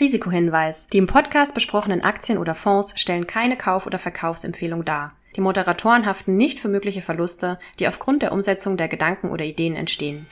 Risikohinweis. 0.00 0.86
Die 0.88 0.98
im 0.98 1.08
Podcast 1.08 1.54
besprochenen 1.54 2.02
Aktien 2.02 2.38
oder 2.38 2.54
Fonds 2.54 2.98
stellen 3.00 3.26
keine 3.26 3.56
Kauf- 3.56 3.86
oder 3.86 3.98
Verkaufsempfehlung 3.98 4.84
dar. 4.84 5.14
Die 5.34 5.40
Moderatoren 5.40 6.06
haften 6.06 6.36
nicht 6.36 6.60
für 6.60 6.68
mögliche 6.68 7.02
Verluste, 7.02 7.58
die 7.78 7.88
aufgrund 7.88 8.22
der 8.22 8.32
Umsetzung 8.32 8.76
der 8.76 8.88
Gedanken 8.88 9.30
oder 9.30 9.44
Ideen 9.44 9.74
entstehen. 9.74 10.26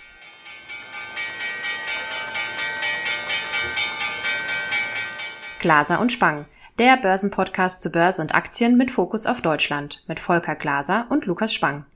Glaser 5.58 6.00
und 6.00 6.12
Spang, 6.12 6.44
der 6.78 6.96
Börsenpodcast 6.96 7.82
zu 7.82 7.90
Börse 7.90 8.22
und 8.22 8.34
Aktien 8.34 8.76
mit 8.76 8.92
Fokus 8.92 9.26
auf 9.26 9.40
Deutschland 9.40 10.04
mit 10.06 10.20
Volker 10.20 10.54
Glaser 10.54 11.06
und 11.08 11.26
Lukas 11.26 11.52
Spang. 11.52 11.86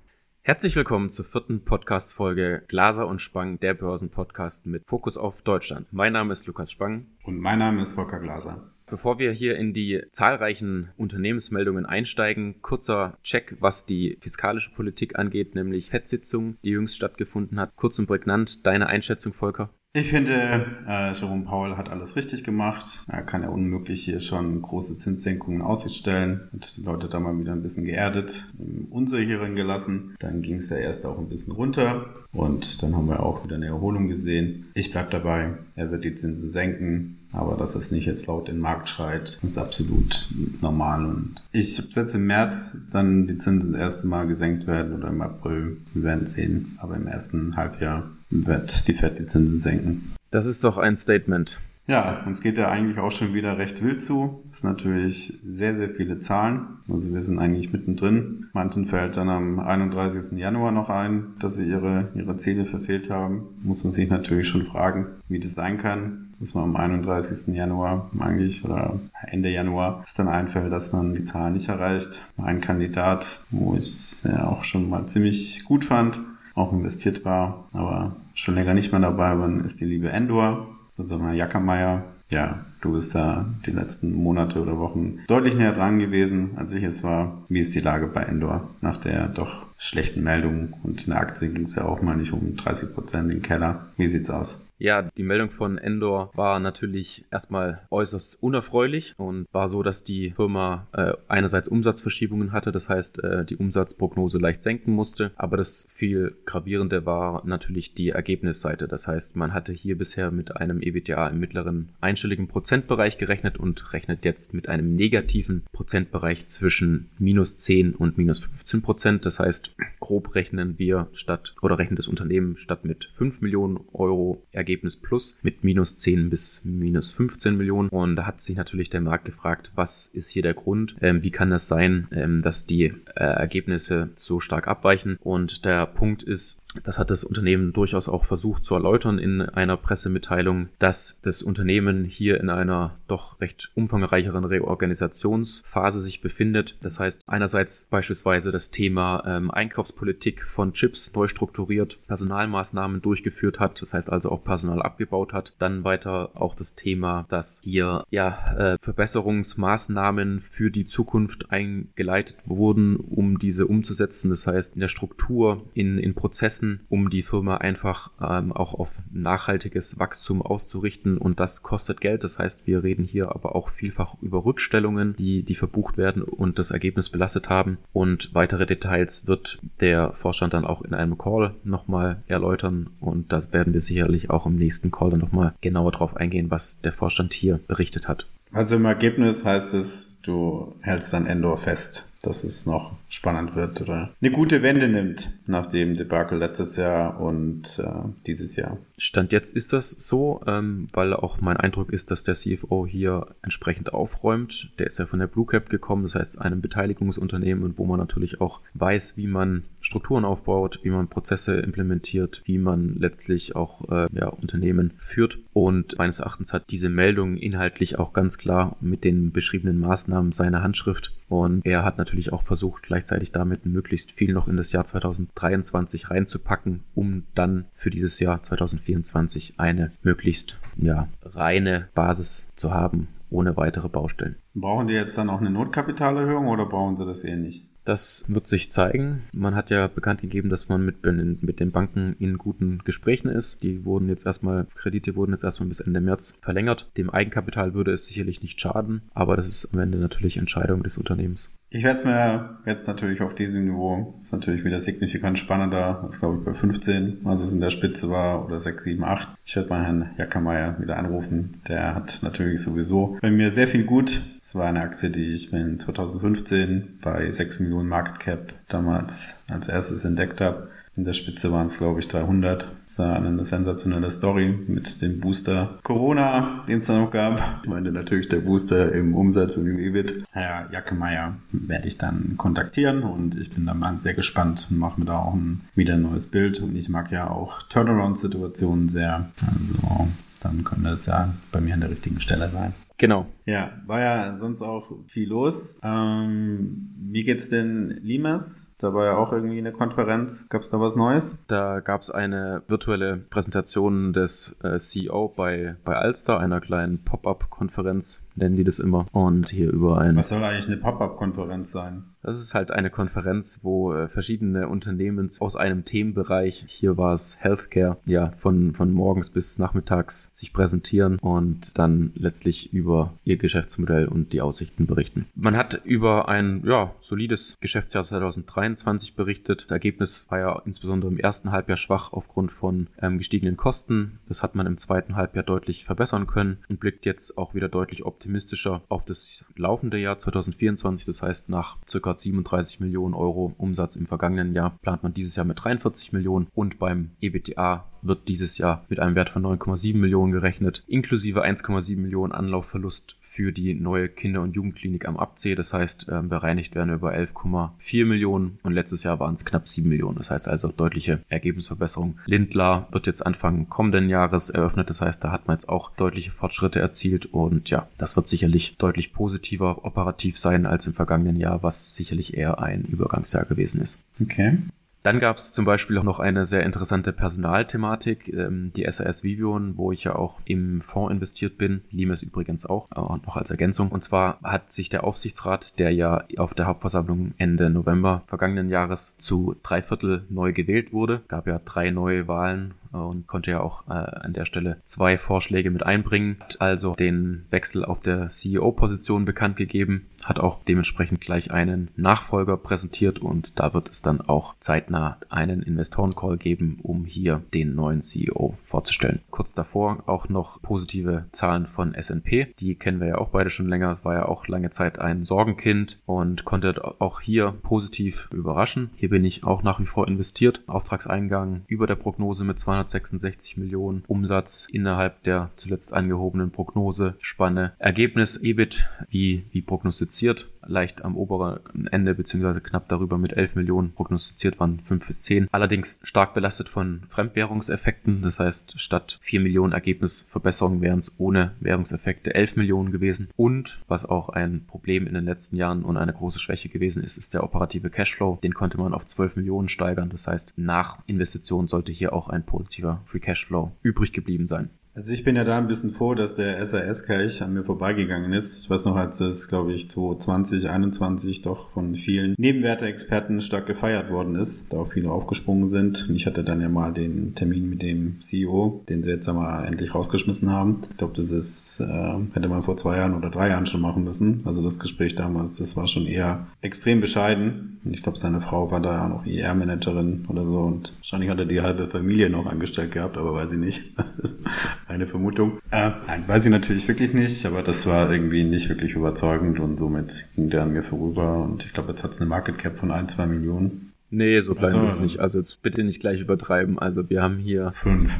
Herzlich 0.43 0.75
willkommen 0.75 1.11
zur 1.11 1.27
vierten 1.27 1.65
Podcast-Folge 1.65 2.65
Glaser 2.67 3.07
und 3.07 3.21
Spang, 3.21 3.61
der 3.61 3.75
Börsenpodcast 3.75 4.65
mit 4.65 4.87
Fokus 4.87 5.19
auf 5.19 5.43
Deutschland. 5.43 5.87
Mein 5.93 6.15
Name 6.15 6.33
ist 6.33 6.47
Lukas 6.47 6.73
Spang. 6.73 7.09
Und 7.25 7.39
mein 7.39 7.59
Name 7.59 7.83
ist 7.83 7.93
Volker 7.93 8.19
Glaser. 8.19 8.73
Bevor 8.87 9.19
wir 9.19 9.33
hier 9.33 9.57
in 9.57 9.75
die 9.75 10.03
zahlreichen 10.11 10.93
Unternehmensmeldungen 10.97 11.85
einsteigen, 11.85 12.63
kurzer 12.63 13.19
Check, 13.23 13.59
was 13.61 13.85
die 13.85 14.17
fiskalische 14.23 14.71
Politik 14.71 15.19
angeht, 15.19 15.55
nämlich 15.55 15.91
FED-Sitzung, 15.91 16.57
die 16.65 16.71
jüngst 16.71 16.97
stattgefunden 16.97 17.61
hat. 17.61 17.77
Kurz 17.77 17.99
und 17.99 18.07
prägnant, 18.07 18.67
deine 18.67 18.87
Einschätzung, 18.87 19.35
Volker? 19.35 19.69
Ich 19.93 20.11
finde, 20.11 20.67
äh, 20.87 21.13
Jerome 21.15 21.43
Powell 21.43 21.77
hat 21.77 21.89
alles 21.89 22.15
richtig 22.15 22.45
gemacht. 22.45 23.01
Er 23.09 23.23
kann 23.23 23.43
ja 23.43 23.49
unmöglich 23.49 24.05
hier 24.05 24.21
schon 24.21 24.63
große 24.63 24.99
Zinssenkungen 24.99 25.59
in 25.59 25.67
Aussicht 25.67 25.97
stellen 25.97 26.49
und 26.53 26.77
die 26.77 26.83
Leute 26.83 27.09
da 27.09 27.19
mal 27.19 27.37
wieder 27.37 27.51
ein 27.51 27.63
bisschen 27.63 27.85
geerdet, 27.85 28.47
im 28.57 28.87
Unsicheren 28.89 29.57
gelassen. 29.57 30.15
Dann 30.21 30.43
ging 30.43 30.59
es 30.59 30.71
ja 30.71 30.77
erst 30.77 31.05
auch 31.07 31.19
ein 31.19 31.29
bisschen 31.29 31.55
runter 31.55 32.07
und 32.31 32.85
dann 32.85 32.97
haben 32.97 33.09
wir 33.09 33.21
auch 33.21 33.43
wieder 33.43 33.57
eine 33.57 33.67
Erholung 33.67 34.07
gesehen. 34.07 34.69
Ich 34.75 34.93
bleibe 34.93 35.11
dabei, 35.11 35.55
er 35.75 35.91
wird 35.91 36.05
die 36.05 36.15
Zinsen 36.15 36.51
senken. 36.51 37.17
Aber 37.33 37.57
dass 37.57 37.75
es 37.77 37.91
nicht 37.93 38.07
jetzt 38.07 38.27
laut 38.27 38.49
in 38.49 38.57
den 38.57 38.61
Markt 38.61 38.89
schreit, 38.89 39.39
ist 39.43 39.59
absolut 39.59 40.29
normal. 40.61 41.05
Und 41.05 41.37
ich 41.53 41.77
setze 41.77 42.17
im 42.17 42.27
März 42.27 42.89
dann 42.93 43.29
die 43.29 43.39
Zinsen 43.39 43.73
das 43.73 43.81
erste 43.81 44.07
Mal 44.09 44.27
gesenkt 44.27 44.67
werden 44.67 44.95
oder 44.95 45.09
im 45.09 45.23
April. 45.23 45.77
Wir 45.95 46.03
werden 46.03 46.27
sehen. 46.27 46.77
Aber 46.81 46.97
im 46.97 47.07
ersten 47.07 47.57
Halbjahr 47.57 48.11
wird 48.31 48.89
die 48.89 48.95
Fed 48.95 49.19
die 49.19 49.27
Zinsen 49.27 49.61
senken. 49.61 50.13
Das 50.31 50.47
ist 50.47 50.65
doch 50.65 50.79
ein 50.79 50.97
Statement. 50.97 51.61
Ja, 51.87 52.23
uns 52.25 52.41
geht 52.41 52.57
ja 52.57 52.69
eigentlich 52.69 52.99
auch 52.99 53.11
schon 53.11 53.35
wieder 53.35 53.59
recht 53.59 53.83
wild 53.83 54.01
zu. 54.01 54.45
Das 54.51 54.61
sind 54.61 54.71
natürlich 54.71 55.41
sehr, 55.45 55.75
sehr 55.75 55.91
viele 55.91 56.21
Zahlen. 56.21 56.61
Also 56.89 57.13
wir 57.13 57.21
sind 57.21 57.41
eigentlich 57.41 57.73
mittendrin. 57.73 58.47
Manchen 58.53 58.87
fällt 58.87 59.17
dann 59.17 59.29
am 59.29 59.59
31. 59.59 60.39
Januar 60.39 60.71
noch 60.71 60.89
ein, 60.89 61.35
dass 61.41 61.57
sie 61.57 61.69
ihre, 61.69 62.11
ihre 62.15 62.37
Ziele 62.37 62.65
verfehlt 62.65 63.11
haben. 63.11 63.49
Muss 63.65 63.83
man 63.83 63.93
sich 63.93 64.09
natürlich 64.09 64.47
schon 64.47 64.67
fragen, 64.67 65.07
wie 65.29 65.41
das 65.41 65.55
sein 65.55 65.79
kann 65.79 66.31
dass 66.41 66.55
man 66.55 66.65
am 66.65 66.77
31. 66.77 67.55
Januar 67.55 68.11
eigentlich 68.19 68.65
oder 68.65 68.99
Ende 69.27 69.51
Januar 69.51 70.03
es 70.07 70.15
dann 70.15 70.27
einfällt, 70.27 70.73
dass 70.73 70.93
man 70.93 71.15
die 71.15 71.25
Zahl 71.25 71.53
nicht 71.53 71.69
erreicht. 71.69 72.23
Ein 72.39 72.63
Kandidat, 72.63 73.45
wo 73.51 73.75
ich 73.75 73.85
es 73.85 74.23
ja 74.25 74.49
auch 74.49 74.65
schon 74.65 74.89
mal 74.89 75.07
ziemlich 75.07 75.65
gut 75.67 75.85
fand, 75.85 76.19
auch 76.61 76.73
investiert 76.73 77.25
war, 77.25 77.65
aber 77.73 78.17
schon 78.35 78.55
länger 78.55 78.75
nicht 78.75 78.93
mehr 78.93 79.01
dabei 79.01 79.39
war, 79.39 79.65
ist 79.65 79.81
die 79.81 79.87
liebe 79.87 80.11
Endor 80.11 80.69
unser 81.01 81.21
Herr 81.21 81.33
Jackermeier. 81.33 82.05
Ja, 82.29 82.65
du 82.81 82.93
bist 82.93 83.15
da 83.15 83.47
die 83.67 83.73
letzten 83.73 84.15
Monate 84.15 84.63
oder 84.63 84.79
Wochen 84.79 85.19
deutlich 85.27 85.57
näher 85.57 85.73
dran 85.73 85.99
gewesen, 85.99 86.51
als 86.57 86.73
ich 86.73 86.85
es 86.85 87.03
war. 87.03 87.43
Wie 87.49 87.59
ist 87.59 87.75
die 87.75 87.81
Lage 87.81 88.07
bei 88.07 88.23
Endor 88.23 88.69
nach 88.81 88.99
der 88.99 89.27
doch 89.29 89.67
schlechten 89.79 90.23
Meldung? 90.23 90.75
Und 90.85 91.05
in 91.05 91.11
der 91.11 91.21
Aktie 91.21 91.49
ging 91.49 91.65
es 91.65 91.75
ja 91.75 91.87
auch 91.87 92.03
mal 92.03 92.17
nicht 92.17 92.33
um 92.33 92.57
30 92.57 92.95
Prozent 92.95 93.25
in 93.25 93.39
den 93.39 93.43
Keller. 93.43 93.87
Wie 93.97 94.07
sieht's 94.07 94.31
aus? 94.31 94.70
Ja, 94.81 95.03
die 95.03 95.25
Meldung 95.25 95.51
von 95.51 95.77
Endor 95.77 96.31
war 96.35 96.59
natürlich 96.59 97.27
erstmal 97.31 97.83
äußerst 97.91 98.43
unerfreulich 98.43 99.13
und 99.19 99.47
war 99.53 99.69
so, 99.69 99.83
dass 99.83 100.05
die 100.05 100.31
Firma 100.31 100.87
äh, 100.93 101.13
einerseits 101.29 101.69
Umsatzverschiebungen 101.69 102.53
hatte, 102.53 102.73
das 102.73 102.89
heißt 102.89 103.23
äh, 103.23 103.45
die 103.45 103.57
Umsatzprognose 103.57 104.39
leicht 104.39 104.63
senken 104.63 104.93
musste, 104.95 105.33
aber 105.37 105.59
das 105.59 105.87
viel 105.91 106.35
gravierende 106.47 107.05
war 107.05 107.43
natürlich 107.45 107.93
die 107.93 108.09
Ergebnisseite. 108.09 108.89
Das 108.89 109.07
heißt, 109.07 109.37
man 109.37 109.53
hatte 109.53 109.75
hier 109.75 109.99
bisher 109.99 110.31
mit 110.31 110.57
einem 110.57 110.81
EBITDA 110.81 111.29
im 111.29 111.41
mittleren 111.41 111.91
einstelligen 112.01 112.49
Prozentbereich 112.49 113.19
gerechnet 113.19 113.59
und 113.59 113.93
rechnet 113.93 114.25
jetzt 114.25 114.55
mit 114.55 114.71
einem 114.71 114.97
negativen 114.97 115.67
Prozentbereich 115.73 116.47
zwischen 116.47 117.11
minus 117.19 117.57
10 117.57 117.95
und 117.95 118.17
minus 118.17 118.39
15 118.39 118.81
Prozent. 118.81 119.27
Das 119.27 119.41
heißt, 119.41 119.77
grob 120.01 120.35
rechnen 120.35 120.79
wir 120.79 121.09
statt 121.13 121.55
oder 121.61 121.79
rechnet 121.79 121.99
das 121.99 122.09
Unternehmen 122.09 122.57
statt 122.57 122.87
mit 122.87 123.11
5 123.17 123.43
Millionen 123.43 123.79
Euro 123.93 124.43
Ergebnis 124.53 124.70
Ergebnis 124.71 124.97
plus 124.97 125.37
mit 125.43 125.65
minus 125.65 125.99
10 125.99 126.31
bis 126.31 126.61
minus 126.65 127.13
15 127.13 127.57
Millionen. 127.57 127.89
Und 127.89 128.17
da 128.17 128.27
hat 128.27 128.41
sich 128.41 128.57
natürlich 128.57 128.89
der 128.89 129.01
Markt 129.01 129.25
gefragt, 129.25 129.73
was 129.75 130.07
ist 130.07 130.29
hier 130.29 130.43
der 130.43 130.55
Grund? 130.55 130.97
Ähm, 131.01 131.23
wie 131.23 131.31
kann 131.31 131.51
das 131.51 131.67
sein, 131.67 132.07
ähm, 132.13 132.43
dass 132.43 132.67
die 132.67 132.85
äh, 132.85 132.95
Ergebnisse 133.15 134.11
so 134.15 134.39
stark 134.39 134.69
abweichen? 134.69 135.19
Und 135.21 135.65
der 135.65 135.87
Punkt 135.87 136.23
ist, 136.23 136.61
das 136.85 136.99
hat 136.99 137.11
das 137.11 137.25
Unternehmen 137.25 137.73
durchaus 137.73 138.09
auch 138.09 138.25
versucht 138.25 138.65
zu 138.65 138.75
erläutern 138.75 139.19
in 139.19 139.43
einer 139.43 139.77
Pressemitteilung, 139.77 140.69
dass 140.79 141.21
das 141.23 141.43
Unternehmen 141.43 142.05
hier 142.05 142.41
in 142.41 142.51
einer 142.51 142.97
doch 143.09 143.41
recht 143.41 143.71
umfangreicheren 143.75 144.45
Reorganisationsphase 144.45 146.01
sich 146.01 146.21
befindet. 146.21 146.77
Das 146.83 147.01
heißt, 147.01 147.23
einerseits 147.27 147.89
beispielsweise 147.91 148.53
das 148.53 148.71
Thema 148.71 149.23
ähm, 149.27 149.51
Einkaufspolitik 149.51 150.45
von 150.45 150.73
Chips 150.73 151.13
neu 151.15 151.29
strukturiert, 151.29 151.99
Personalmaßnahmen 152.07 153.03
durchgeführt 153.03 153.59
hat, 153.59 153.83
das 153.83 153.95
heißt 153.95 154.11
also 154.11 154.31
auch 154.31 154.45
Personal 154.45 154.83
abgebaut 154.83 155.33
hat. 155.33 155.53
Dann 155.59 155.85
weiter 155.85 156.31
auch 156.35 156.55
das 156.55 156.75
Thema, 156.75 157.27
dass 157.29 157.61
hier 157.65 158.05
ja 158.11 158.55
äh, 158.57 158.79
Verbesserungsmaßnahmen 158.81 160.41
für 160.41 160.71
die 160.71 160.87
Zukunft 160.87 161.51
eingeleitet 161.51 162.37
wurden, 162.45 162.97
um 162.97 163.39
diese 163.39 163.67
umzusetzen. 163.67 164.31
Das 164.31 164.47
heißt, 164.47 164.75
in 164.75 164.81
der 164.81 164.89
Struktur, 164.89 165.65
in, 165.75 165.99
in 165.99 166.15
Prozessen, 166.15 166.60
setzen, 166.61 166.81
um 166.89 167.11
die 167.11 167.23
Firma 167.23 167.57
einfach 167.57 168.11
ähm, 168.21 168.53
auch 168.53 168.75
auf 168.75 168.99
nachhaltiges 169.13 169.99
Wachstum 169.99 170.43
auszurichten. 170.43 171.19
Und 171.19 171.41
das 171.41 171.63
kostet 171.63 172.01
Geld. 172.01 172.25
Das 172.25 172.39
heißt, 172.39 172.67
wir 172.67 172.83
reden 172.83 173.05
hier 173.05 173.35
aber 173.35 173.55
auch 173.55 173.69
vielfach 173.69 174.15
über 174.21 174.45
Rückstellungen, 174.45 175.17
die, 175.17 175.43
die 175.43 175.55
verbucht 175.55 175.97
werden 175.97 176.23
und 176.23 176.59
das 176.59 176.71
Ergebnis 176.71 177.09
belastet 177.09 177.49
haben. 177.49 177.79
Und 177.93 178.35
weitere 178.35 178.67
Details 178.67 179.27
wird 179.27 179.59
der 179.81 180.13
Vorstand 180.13 180.55
dann 180.55 180.65
auch 180.65 180.83
in 180.83 180.95
einem 180.95 181.19
Call 181.19 181.55
nochmal 181.65 182.23
erläutern. 182.27 182.91
Und 183.01 183.33
das 183.33 183.53
werden 183.53 183.73
wir 183.73 183.81
sicherlich 183.81 184.31
auch 184.31 184.47
im 184.47 184.57
nächsten 184.57 184.91
Call 184.91 185.11
dann 185.11 185.21
nochmal 185.21 185.55
genauer 185.61 185.93
drauf 185.93 186.17
eingehen, 186.17 186.51
was 186.51 186.81
der 186.81 186.93
Vorstand 186.93 187.33
hier 187.33 187.61
berichtet 187.67 188.09
hat. 188.09 188.27
Also 188.53 188.77
im 188.77 188.85
Ergebnis 188.85 189.45
heißt 189.45 189.75
es, 189.75 190.19
du 190.23 190.75
hältst 190.81 191.13
dann 191.13 191.27
Endor 191.27 191.57
fest 191.57 192.11
dass 192.23 192.45
es 192.45 192.67
noch 192.67 192.93
spannend 193.11 193.57
wird 193.57 193.81
oder 193.81 194.15
eine 194.23 194.31
gute 194.31 194.63
Wende 194.63 194.89
nimmt 194.89 195.31
nach 195.47 195.67
dem 195.67 195.97
Debakel 195.97 196.39
letztes 196.39 196.77
Jahr 196.77 197.21
und 197.21 197.79
äh, 197.81 198.09
dieses 198.27 198.55
Jahr. 198.55 198.79
Stand 198.97 199.33
jetzt 199.33 199.55
ist 199.55 199.73
das 199.73 199.91
so, 199.91 200.41
ähm, 200.47 200.87
weil 200.93 201.13
auch 201.13 201.41
mein 201.41 201.57
Eindruck 201.57 201.93
ist, 201.93 202.13
dass 202.13 202.23
der 202.23 202.35
CFO 202.35 202.87
hier 202.87 203.35
entsprechend 203.43 203.93
aufräumt. 203.93 204.73
Der 204.79 204.87
ist 204.87 204.99
ja 204.99 205.07
von 205.07 205.19
der 205.19 205.27
Blue 205.27 205.45
Cap 205.45 205.69
gekommen, 205.69 206.05
das 206.05 206.15
heißt 206.15 206.41
einem 206.41 206.61
Beteiligungsunternehmen, 206.61 207.77
wo 207.77 207.85
man 207.85 207.99
natürlich 207.99 208.41
auch 208.41 208.61
weiß, 208.75 209.17
wie 209.17 209.27
man 209.27 209.65
Strukturen 209.81 210.25
aufbaut, 210.25 210.81
wie 210.83 210.91
man 210.91 211.09
Prozesse 211.09 211.57
implementiert, 211.57 212.43
wie 212.45 212.59
man 212.59 212.95
letztlich 212.97 213.57
auch 213.57 213.91
äh, 213.91 214.07
ja, 214.13 214.29
Unternehmen 214.29 214.93
führt. 214.99 215.39
Und 215.53 215.99
meines 215.99 216.21
Erachtens 216.21 216.53
hat 216.53 216.71
diese 216.71 216.89
Meldung 216.89 217.37
inhaltlich 217.37 217.99
auch 217.99 218.13
ganz 218.13 218.39
klar 218.39 218.77
mit 218.81 219.03
den 219.03 219.33
beschriebenen 219.33 219.81
Maßnahmen 219.81 220.31
seine 220.31 220.63
Handschrift. 220.63 221.13
Und 221.29 221.65
er 221.65 221.85
hat 221.85 221.97
natürlich 221.97 222.33
auch 222.33 222.43
versucht, 222.43 222.91
gleichzeitig 223.01 223.33
damit 223.33 223.65
möglichst 223.65 224.13
viel 224.13 224.35
noch 224.35 224.47
in 224.47 224.59
das 224.59 224.73
Jahr 224.73 224.85
2023 224.85 226.11
reinzupacken, 226.11 226.81
um 226.95 227.25
dann 227.35 227.65
für 227.75 227.89
dieses 227.89 228.21
Jahr 228.21 228.43
2024 228.43 229.55
eine 229.57 229.93
möglichst 230.03 230.59
ja, 230.77 231.09
reine 231.23 231.89
Basis 231.95 232.51
zu 232.57 232.73
haben, 232.73 233.09
ohne 233.31 233.57
weitere 233.57 233.89
Baustellen. 233.89 234.37
Brauchen 234.55 234.89
die 234.89 234.95
jetzt 234.95 235.17
dann 235.17 235.31
auch 235.31 235.41
eine 235.41 235.49
Notkapitalerhöhung 235.49 236.49
oder 236.49 236.67
brauchen 236.67 236.99
sie 236.99 237.07
das 237.07 237.25
eher 237.25 237.39
nicht? 237.39 237.71
Das 237.87 238.27
wird 238.29 238.47
sich 238.47 238.71
zeigen. 238.71 239.23
Man 239.33 239.55
hat 239.55 239.71
ja 239.71 239.87
bekannt 239.87 240.21
gegeben, 240.21 240.51
dass 240.51 240.69
man 240.69 240.85
mit, 240.85 241.03
mit 241.03 241.59
den 241.59 241.73
Banken 241.73 242.15
in 242.19 242.37
guten 242.37 242.81
Gesprächen 242.85 243.29
ist. 243.29 243.63
Die 243.63 243.87
wurden 243.87 244.11
jetzt 244.11 244.27
erstmal, 244.27 244.67
Kredite 244.75 245.17
wurden 245.17 245.33
jetzt 245.33 245.45
erstmal 245.45 245.69
bis 245.69 245.81
Ende 245.81 246.03
März 246.03 246.37
verlängert. 246.43 246.91
Dem 246.99 247.09
Eigenkapital 247.09 247.73
würde 247.73 247.93
es 247.93 248.05
sicherlich 248.05 248.43
nicht 248.43 248.61
schaden, 248.61 249.01
aber 249.15 249.37
das 249.37 249.47
ist 249.47 249.73
am 249.73 249.81
Ende 249.81 249.97
natürlich 249.97 250.37
Entscheidung 250.37 250.83
des 250.83 250.99
Unternehmens. 250.99 251.51
Ich 251.73 251.85
werde 251.85 252.01
es 252.01 252.05
mir 252.05 252.59
jetzt 252.67 252.89
natürlich 252.89 253.21
auf 253.21 253.37
diesem 253.37 253.67
Niveau, 253.67 254.15
ist 254.21 254.33
natürlich 254.33 254.65
wieder 254.65 254.81
signifikant 254.81 255.39
spannender, 255.39 256.03
als 256.03 256.19
glaube 256.19 256.39
ich 256.39 256.45
bei 256.45 256.53
15, 256.53 257.21
als 257.25 257.43
es 257.43 257.53
in 257.53 257.61
der 257.61 257.71
Spitze 257.71 258.11
war, 258.11 258.45
oder 258.45 258.59
6, 258.59 258.83
7, 258.83 259.05
8. 259.05 259.29
Ich 259.45 259.55
werde 259.55 259.69
mal 259.69 259.85
Herrn 259.85 260.11
Jackermeier 260.19 260.81
wieder 260.81 260.97
anrufen. 260.97 261.61
Der 261.69 261.95
hat 261.95 262.19
natürlich 262.23 262.61
sowieso 262.61 263.19
bei 263.23 263.31
mir 263.31 263.51
sehr 263.51 263.69
viel 263.69 263.85
gut. 263.85 264.21
Es 264.43 264.57
war 264.57 264.67
eine 264.67 264.81
Aktie, 264.81 265.11
die 265.11 265.33
ich 265.33 265.53
in 265.53 265.79
2015 265.79 266.99
bei 267.03 267.31
6 267.31 267.61
Millionen 267.61 267.89
Market 267.89 268.19
Cap 268.19 268.53
damals 268.67 269.45
als 269.49 269.69
erstes 269.69 270.05
entdeckt 270.05 270.41
habe 270.41 270.69
In 271.01 271.07
der 271.07 271.15
Spitze 271.15 271.51
waren 271.51 271.65
es, 271.65 271.79
glaube 271.79 272.01
ich, 272.01 272.09
300. 272.09 272.67
Das 272.85 272.99
war 272.99 273.17
eine 273.17 273.43
sensationelle 273.43 274.11
Story 274.11 274.55
mit 274.69 275.01
dem 275.01 275.19
Booster 275.19 275.79
Corona, 275.83 276.63
den 276.69 276.77
es 276.77 276.85
da 276.85 276.99
noch 276.99 277.11
gab. 277.11 277.63
Ich 277.63 277.71
meine 277.71 277.91
natürlich 277.91 278.29
der 278.29 278.41
Booster 278.41 278.93
im 278.93 279.15
Umsatz 279.15 279.57
und 279.57 279.67
im 279.67 279.79
EBIT. 279.79 280.25
Herr 280.33 280.69
Jackemeier 280.71 281.37
werde 281.53 281.89
ich 281.89 281.97
dann 281.97 282.35
kontaktieren 282.37 283.03
und 283.03 283.35
ich 283.35 283.49
bin 283.49 283.65
dann 283.65 283.79
mal 283.79 283.99
sehr 283.99 284.13
gespannt 284.13 284.67
und 284.69 284.79
mache 284.79 285.01
mir 285.01 285.07
da 285.07 285.21
auch 285.21 285.33
ein, 285.33 285.63
wieder 285.75 285.95
ein 285.95 286.03
neues 286.03 286.31
Bild. 286.31 286.61
Und 286.61 286.77
ich 286.77 286.91
mag 286.91 287.11
ja 287.11 287.31
auch 287.31 287.63
Turnaround-Situationen 287.71 288.91
sehr. 288.91 289.31
Also 289.41 290.07
dann 290.43 290.65
könnte 290.65 290.91
es 290.91 291.07
ja 291.07 291.33
bei 291.51 291.63
mir 291.63 291.73
an 291.73 291.81
der 291.81 291.89
richtigen 291.89 292.21
Stelle 292.21 292.51
sein. 292.51 292.75
Genau. 292.99 293.25
Ja, 293.51 293.73
war 293.85 294.01
ja 294.01 294.37
sonst 294.37 294.63
auch 294.63 294.93
viel 295.09 295.29
los. 295.29 295.81
Ähm, 295.83 296.91
wie 297.11 297.25
geht's 297.25 297.51
denn 297.51 297.99
Limas? 298.01 298.71
Da 298.79 298.95
war 298.95 299.05
ja 299.05 299.17
auch 299.17 299.33
irgendwie 299.33 299.59
eine 299.59 299.73
Konferenz. 299.73 300.49
Gab 300.49 300.63
es 300.63 300.71
da 300.71 300.81
was 300.81 300.95
Neues? 300.95 301.43
Da 301.49 301.81
gab 301.81 302.01
es 302.01 302.11
eine 302.11 302.63
virtuelle 302.69 303.17
Präsentation 303.29 304.13
des 304.13 304.57
äh, 304.63 304.79
CEO 304.79 305.29
bei, 305.37 305.77
bei 305.85 305.97
Alster, 305.97 306.39
einer 306.39 306.61
kleinen 306.61 307.03
Pop-up-Konferenz, 307.03 308.25
nennen 308.37 308.57
die 308.57 308.65
das 308.65 308.79
immer. 308.79 309.07
Und 309.13 309.51
hier 309.51 309.71
über 309.71 310.01
ein. 310.01 310.17
Was 310.17 310.29
soll 310.29 310.43
eigentlich 310.43 310.69
eine 310.69 310.77
Pop-up-Konferenz 310.77 311.73
sein? 311.73 312.05
Das 312.23 312.39
ist 312.39 312.55
halt 312.55 312.71
eine 312.71 312.91
Konferenz, 312.91 313.61
wo 313.63 313.93
äh, 313.95 314.09
verschiedene 314.09 314.69
Unternehmen 314.69 315.31
aus 315.41 315.57
einem 315.57 315.85
Themenbereich, 315.85 316.65
hier 316.67 316.97
war 316.97 317.15
es 317.15 317.39
Healthcare, 317.41 317.97
ja, 318.05 318.33
von, 318.39 318.75
von 318.75 318.93
morgens 318.93 319.31
bis 319.31 319.59
nachmittags 319.59 320.31
sich 320.33 320.53
präsentieren 320.53 321.19
und 321.19 321.79
dann 321.79 322.13
letztlich 322.15 322.73
über 322.73 323.15
ihr 323.25 323.39
Geschäftsmodell 323.41 324.07
und 324.07 324.33
die 324.33 324.41
Aussichten 324.41 324.87
berichten. 324.87 325.27
Man 325.35 325.57
hat 325.57 325.81
über 325.85 326.29
ein, 326.29 326.63
ja, 326.65 326.95
solides 327.01 327.57
Geschäftsjahr 327.61 328.05
2023 328.05 328.61
2022 328.71 329.15
berichtet. 329.15 329.65
Das 329.65 329.71
Ergebnis 329.71 330.27
war 330.29 330.39
ja 330.39 330.63
insbesondere 330.65 331.11
im 331.11 331.19
ersten 331.19 331.51
Halbjahr 331.53 331.77
schwach 331.77 332.13
aufgrund 332.13 332.53
von 332.53 332.89
ähm, 333.01 333.19
gestiegenen 333.19 333.57
Kosten. 333.57 334.19
Das 334.29 334.43
hat 334.43 334.55
man 334.55 334.67
im 334.67 334.77
zweiten 334.79 335.17
Halbjahr 335.17 335.45
deutlich 335.45 335.85
verbessern 335.85 336.27
können 336.27 336.59
und 336.69 336.81
blickt 336.81 337.07
jetzt 337.07 337.39
auch 337.39 337.55
wieder 337.55 337.69
deutlich 337.69 338.05
optimistischer 338.05 338.83
auf 338.89 339.05
das 339.05 339.45
laufende 339.57 339.99
Jahr 339.99 340.19
2024. 340.19 341.07
Das 341.07 341.23
heißt, 341.23 341.49
nach 341.49 341.79
ca. 341.91 342.17
37 342.17 342.81
Millionen 342.81 343.15
Euro 343.15 343.55
Umsatz 343.59 343.97
im 343.97 344.07
vergangenen 344.07 344.55
Jahr 344.55 344.79
plant 344.83 345.03
man 345.03 345.15
dieses 345.15 345.37
Jahr 345.37 345.47
mit 345.47 345.63
43 345.63 346.13
Millionen 346.13 346.49
und 346.55 346.79
beim 346.79 347.11
EBTA 347.21 347.87
wird 348.03 348.29
dieses 348.29 348.59
Jahr 348.59 348.85
mit 348.89 349.01
einem 349.01 349.15
Wert 349.15 349.31
von 349.31 349.43
9,7 349.43 349.97
Millionen 349.97 350.33
gerechnet, 350.33 350.85
inklusive 350.87 351.45
1,7 351.45 351.97
Millionen 351.97 352.33
Anlaufverlust 352.33 353.17
für 353.21 353.53
die 353.53 353.75
neue 353.75 354.09
Kinder- 354.09 354.43
und 354.43 354.57
Jugendklinik 354.57 355.07
am 355.07 355.17
Abzeh. 355.17 355.55
Das 355.55 355.73
heißt, 355.73 356.07
ähm, 356.11 356.29
bereinigt 356.29 356.75
werden 356.75 356.93
über 356.93 357.15
11,4 357.15 358.05
Millionen 358.05 358.59
und 358.65 358.73
letztes 358.73 359.05
Jahr 359.05 359.21
waren 359.21 359.35
es 359.35 359.45
knapp 359.45 359.69
7 359.69 359.89
Millionen. 359.89 360.19
Das 360.19 360.31
heißt 360.31 360.49
also 360.49 360.69
deutliche 360.69 361.21
Ergebnisverbesserung. 361.29 362.19
Lindlar 362.27 362.89
wird 362.91 363.07
jetzt 363.07 363.25
Anfang 363.25 363.69
kommenden 363.69 364.11
Jahres 364.11 364.51
eröffnet. 364.51 364.91
Das 364.91 365.01
heißt, 365.01 365.23
da 365.23 365.31
hat 365.31 365.47
man 365.47 365.55
jetzt 365.55 365.69
auch 365.69 365.91
deutliche 365.93 366.33
Fortschritte 366.33 366.81
erzielt 366.81 367.27
und 367.27 367.71
ja, 367.71 367.89
das 367.99 368.17
wird 368.17 368.27
sicherlich 368.27 368.77
deutlich 368.79 369.13
positiver 369.13 369.85
operativ 369.85 370.39
sein 370.39 370.67
als 370.67 370.87
im 370.87 370.95
vergangenen 370.95 371.37
Jahr, 371.37 371.63
was 371.63 371.95
sicherlich 371.95 372.37
eher 372.37 372.61
ein 372.61 372.83
Übergangsjahr 372.83 373.45
gewesen 373.45 373.81
ist. 373.81 374.03
Okay. 374.21 374.59
Dann 375.03 375.19
gab 375.19 375.39
es 375.39 375.53
zum 375.53 375.65
Beispiel 375.65 375.97
auch 375.97 376.03
noch 376.03 376.21
eine 376.21 376.45
sehr 376.45 376.65
interessante 376.65 377.13
Personalthematik, 377.15 378.29
ähm, 378.35 378.71
die 378.77 378.91
SAS 378.91 379.25
Vivion, 379.25 379.79
wo 379.79 379.93
ich 379.93 380.05
ja 380.05 380.15
auch 380.15 380.41
im 380.45 380.83
Fonds 380.83 381.13
investiert 381.13 381.57
bin. 381.57 381.81
Limes 381.91 382.23
übrigens 382.23 382.67
auch, 382.67 382.91
auch 382.93 383.17
noch 383.23 383.37
als 383.37 383.51
Ergänzung. 383.51 383.91
Und 383.91 384.05
zwar 384.05 384.39
hat 384.43 384.71
sich 384.71 384.91
der 384.91 385.05
Aufsichtsrat, 385.05 385.79
der 385.79 385.91
ja 385.93 386.25
auf 386.37 386.53
der 386.53 386.67
Hauptversammlung 386.67 387.33
Ende 387.39 387.71
November 387.71 388.23
vergangenen 388.27 388.69
Jahres 388.69 389.15
zu 389.17 389.57
drei 389.63 389.83
Viertel 389.83 390.25
neu 390.29 390.53
gewählt 390.53 390.93
wurde, 390.93 391.23
gab 391.29 391.47
ja 391.47 391.61
drei 391.65 391.91
neue 391.91 392.29
Wahlen 392.29 392.75
und 392.93 393.27
konnte 393.27 393.53
ja 393.53 393.61
auch 393.61 393.87
äh, 393.89 393.93
an 393.93 394.33
der 394.33 394.45
Stelle 394.45 394.81
zwei 394.85 395.19
Vorschläge 395.19 395.71
mit 395.71 395.85
einbringen. 395.85 396.37
Hat 396.41 396.61
also 396.61 396.95
den 396.95 397.47
Wechsel 397.51 397.85
auf 397.85 398.01
der 398.01 398.29
CEO-Position 398.29 399.25
bekannt 399.25 399.57
gegeben, 399.57 400.07
hat 400.25 400.39
auch 400.39 400.63
dementsprechend 400.65 401.21
gleich 401.21 401.51
einen 401.51 401.91
Nachfolger 401.97 402.57
präsentiert 402.57 403.19
und 403.19 403.59
da 403.59 403.75
wird 403.75 403.91
es 403.91 404.03
dann 404.03 404.21
auch 404.21 404.55
zeitnah 404.61 405.19
einen 405.29 405.63
Investoren-Call 405.63 406.37
geben, 406.37 406.79
um 406.83 407.05
hier 407.05 407.43
den 407.55 407.75
neuen 407.75 408.03
CEO 408.03 408.55
vorzustellen. 408.63 409.21
Kurz 409.31 409.55
davor 409.55 410.03
auch 410.07 410.29
noch 410.29 410.61
positive 410.63 411.27
Zahlen 411.33 411.67
von 411.67 411.95
S&P. 411.95 412.55
Die 412.59 412.75
kennen 412.75 413.01
wir 413.01 413.09
ja 413.09 413.19
auch 413.19 413.29
beide 413.29 413.51
schon 413.51 413.69
länger. 413.69 413.91
Es 413.91 414.05
war 414.05 414.15
ja 414.15 414.27
auch 414.27 414.49
lange 414.49 414.71
Zeit 414.71 414.99
ein 414.99 415.25
Sorgenkind 415.25 415.99
und 416.07 416.45
konnte 416.45 417.01
auch 417.01 417.21
hier 417.21 417.53
positiv 417.63 418.29
überraschen. 418.33 418.91
Hier 418.97 419.11
bin 419.11 419.25
ich 419.25 419.45
auch 419.45 419.63
nach 419.63 419.81
wie 419.81 419.87
vor 419.87 420.09
investiert. 420.09 420.63
Auftragseingang 420.67 421.63
über 421.67 421.87
der 421.87 421.97
Prognose 421.97 422.45
mit 422.45 422.59
200 422.59 422.80
266 422.87 423.57
Millionen 423.57 424.05
Umsatz 424.07 424.67
innerhalb 424.71 425.23
der 425.23 425.51
zuletzt 425.57 425.93
angehobenen 425.93 426.51
Prognosespanne. 426.51 427.73
Ergebnis 427.79 428.37
EBIT 428.37 428.89
wie, 429.09 429.45
wie 429.53 429.63
prognostiziert, 429.63 430.49
leicht 430.67 431.05
am 431.05 431.17
oberen 431.17 431.87
Ende 431.91 432.15
beziehungsweise 432.15 432.61
knapp 432.61 432.89
darüber 432.89 433.19
mit 433.19 433.33
11 433.33 433.55
Millionen 433.55 433.93
prognostiziert 433.93 434.61
waren 434.61 434.81
5 434.81 435.07
bis 435.07 435.23
10. 435.23 435.49
Allerdings 435.51 436.01
stark 436.03 436.35
belastet 436.35 436.69
von 436.69 437.03
Fremdwährungseffekten. 437.09 438.23
Das 438.23 438.41
heißt, 438.41 438.81
statt 438.81 439.19
4 439.23 439.41
Millionen 439.41 439.73
Ergebnisverbesserung 439.73 440.81
wären 440.81 440.99
es 440.99 441.15
ohne 441.19 441.53
Währungseffekte 441.61 442.35
11 442.35 442.57
Millionen 442.57 442.93
gewesen. 442.93 443.29
Und 443.37 443.81
was 443.89 444.05
auch 444.05 444.29
ein 444.29 444.65
Problem 444.67 445.07
in 445.07 445.15
den 445.15 445.25
letzten 445.25 445.57
Jahren 445.57 445.85
und 445.85 445.97
eine 445.97 446.13
große 446.13 446.39
Schwäche 446.39 446.69
gewesen 446.69 447.03
ist, 447.03 447.17
ist 447.17 447.35
der 447.35 447.45
operative 447.45 447.91
Cashflow. 447.91 448.39
Den 448.43 448.55
konnte 448.55 448.79
man 448.79 448.95
auf 448.95 449.07
12 449.07 449.37
Millionen 449.37 449.69
steigern. 449.69 450.11
Das 450.11 450.27
heißt, 450.27 450.55
nach 450.57 450.99
Investition 451.07 451.67
sollte 451.67 451.93
hier 451.93 452.13
auch 452.13 452.29
ein 452.29 452.45
positiver 452.45 453.03
Free 453.07 453.21
Cashflow 453.21 453.73
übrig 453.83 454.13
geblieben 454.13 454.47
sein. 454.47 454.71
Also 454.93 455.15
ich 455.15 455.23
bin 455.23 455.37
ja 455.37 455.45
da 455.45 455.57
ein 455.57 455.69
bisschen 455.69 455.95
froh, 455.95 456.15
dass 456.15 456.35
der 456.35 456.65
SAS-Kelch 456.67 457.43
an 457.43 457.55
mir 457.55 457.63
vorbeigegangen 457.63 458.33
ist. 458.33 458.59
Ich 458.59 458.69
weiß 458.69 458.87
noch, 458.87 458.97
als 458.97 459.21
es, 459.21 459.47
glaube 459.47 459.73
ich, 459.73 459.89
2020, 459.89 460.63
2021 460.63 461.43
doch 461.43 461.71
von 461.71 461.95
vielen 461.95 462.35
Nebenwerte-Experten 462.37 463.41
stark 463.41 463.67
gefeiert 463.67 464.11
worden 464.11 464.35
ist, 464.35 464.73
da 464.73 464.79
auch 464.79 464.93
viele 464.93 465.13
aufgesprungen 465.13 465.69
sind. 465.69 466.09
Und 466.09 466.17
ich 466.17 466.27
hatte 466.27 466.43
dann 466.43 466.61
ja 466.61 466.69
mal 466.69 466.93
den 466.93 467.37
Termin 467.37 467.71
mit 467.71 467.83
dem 467.83 468.21
CEO, 468.21 468.85
den 468.89 469.05
sie 469.05 469.11
jetzt 469.11 469.29
einmal 469.29 469.65
endlich 469.65 469.95
rausgeschmissen 469.95 470.51
haben. 470.51 470.83
Ich 470.91 470.97
glaube, 470.97 471.15
das 471.15 471.31
ist, 471.31 471.79
äh, 471.79 472.15
hätte 472.35 472.49
man 472.49 472.65
vor 472.65 472.77
zwei 472.77 472.97
Jahren 472.97 473.15
oder 473.15 473.31
drei 473.31 473.49
Jahren 473.49 473.67
schon 473.67 473.81
machen 473.81 474.03
müssen. 474.03 474.43
Also 474.45 474.61
das 474.61 474.81
Gespräch 474.81 475.15
damals, 475.15 475.59
das 475.59 475.77
war 475.77 475.87
schon 475.87 476.07
eher 476.07 476.49
extrem 476.63 477.01
bescheiden. 477.01 477.79
Und 477.85 477.95
ich 477.95 478.03
glaube, 478.03 478.19
seine 478.19 478.41
Frau 478.41 478.71
war 478.73 478.81
da 478.81 478.93
ja 478.93 479.09
noch 479.09 479.25
IR-Managerin 479.25 480.27
oder 480.29 480.45
so 480.45 480.59
und 480.59 480.95
wahrscheinlich 480.99 481.31
hat 481.31 481.39
er 481.39 481.47
die 481.47 481.63
halbe 481.63 481.87
Familie 481.87 482.29
noch 482.29 482.47
angestellt 482.47 482.93
gehabt, 482.93 483.17
aber 483.17 483.33
weiß 483.33 483.53
ich 483.53 483.59
nicht. 483.59 483.83
eine 484.91 485.07
Vermutung. 485.07 485.59
Äh, 485.71 485.91
nein, 486.07 486.25
weiß 486.27 486.45
ich 486.45 486.51
natürlich 486.51 486.87
wirklich 486.89 487.15
nicht, 487.15 487.47
aber 487.47 487.63
das 487.63 487.87
war 487.87 488.11
irgendwie 488.11 488.45
nicht 488.45 488.69
wirklich 488.69 488.93
überzeugend 488.93 489.59
und 489.61 489.79
somit 489.79 490.27
ging 490.37 490.51
der 490.51 490.63
an 490.63 490.73
mir 490.73 490.83
vorüber 490.83 491.45
und 491.45 491.65
ich 491.65 491.73
glaube, 491.73 491.91
jetzt 491.91 492.05
hat 492.05 492.11
es 492.11 492.21
eine 492.21 492.29
Market 492.29 492.59
Cap 492.59 492.77
von 492.77 492.91
ein, 492.91 493.09
zwei 493.09 493.27
Millionen. 493.27 493.93
Nee, 494.11 494.41
so 494.41 494.55
klein 494.55 494.75
also, 494.75 494.85
ist 494.85 494.95
es 494.95 495.01
nicht. 495.01 495.21
Also 495.21 495.39
jetzt 495.39 495.63
bitte 495.63 495.85
nicht 495.85 496.01
gleich 496.01 496.21
übertreiben. 496.21 496.79
Also 496.79 497.09
wir 497.09 497.23
haben 497.23 497.39
hier... 497.39 497.73
Fünf. 497.81 498.11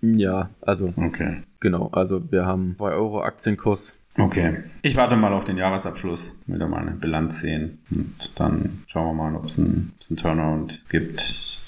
Ja, 0.00 0.48
also... 0.60 0.94
Okay. 0.96 1.38
Genau, 1.58 1.88
also 1.92 2.30
wir 2.30 2.46
haben 2.46 2.76
2 2.78 2.92
Euro 2.92 3.22
Aktienkurs. 3.22 3.98
Okay. 4.16 4.58
Ich 4.82 4.96
warte 4.96 5.16
mal 5.16 5.32
auf 5.32 5.44
den 5.44 5.56
Jahresabschluss, 5.56 6.40
wieder 6.46 6.68
mal 6.68 6.82
eine 6.82 6.92
Bilanz 6.92 7.40
sehen 7.40 7.78
und 7.90 8.32
dann 8.36 8.84
schauen 8.86 9.16
wir 9.16 9.30
mal, 9.30 9.36
ob 9.36 9.46
es 9.46 9.58
einen, 9.58 9.92
einen 10.08 10.16
Turnaround 10.16 10.82
gibt 10.88 11.59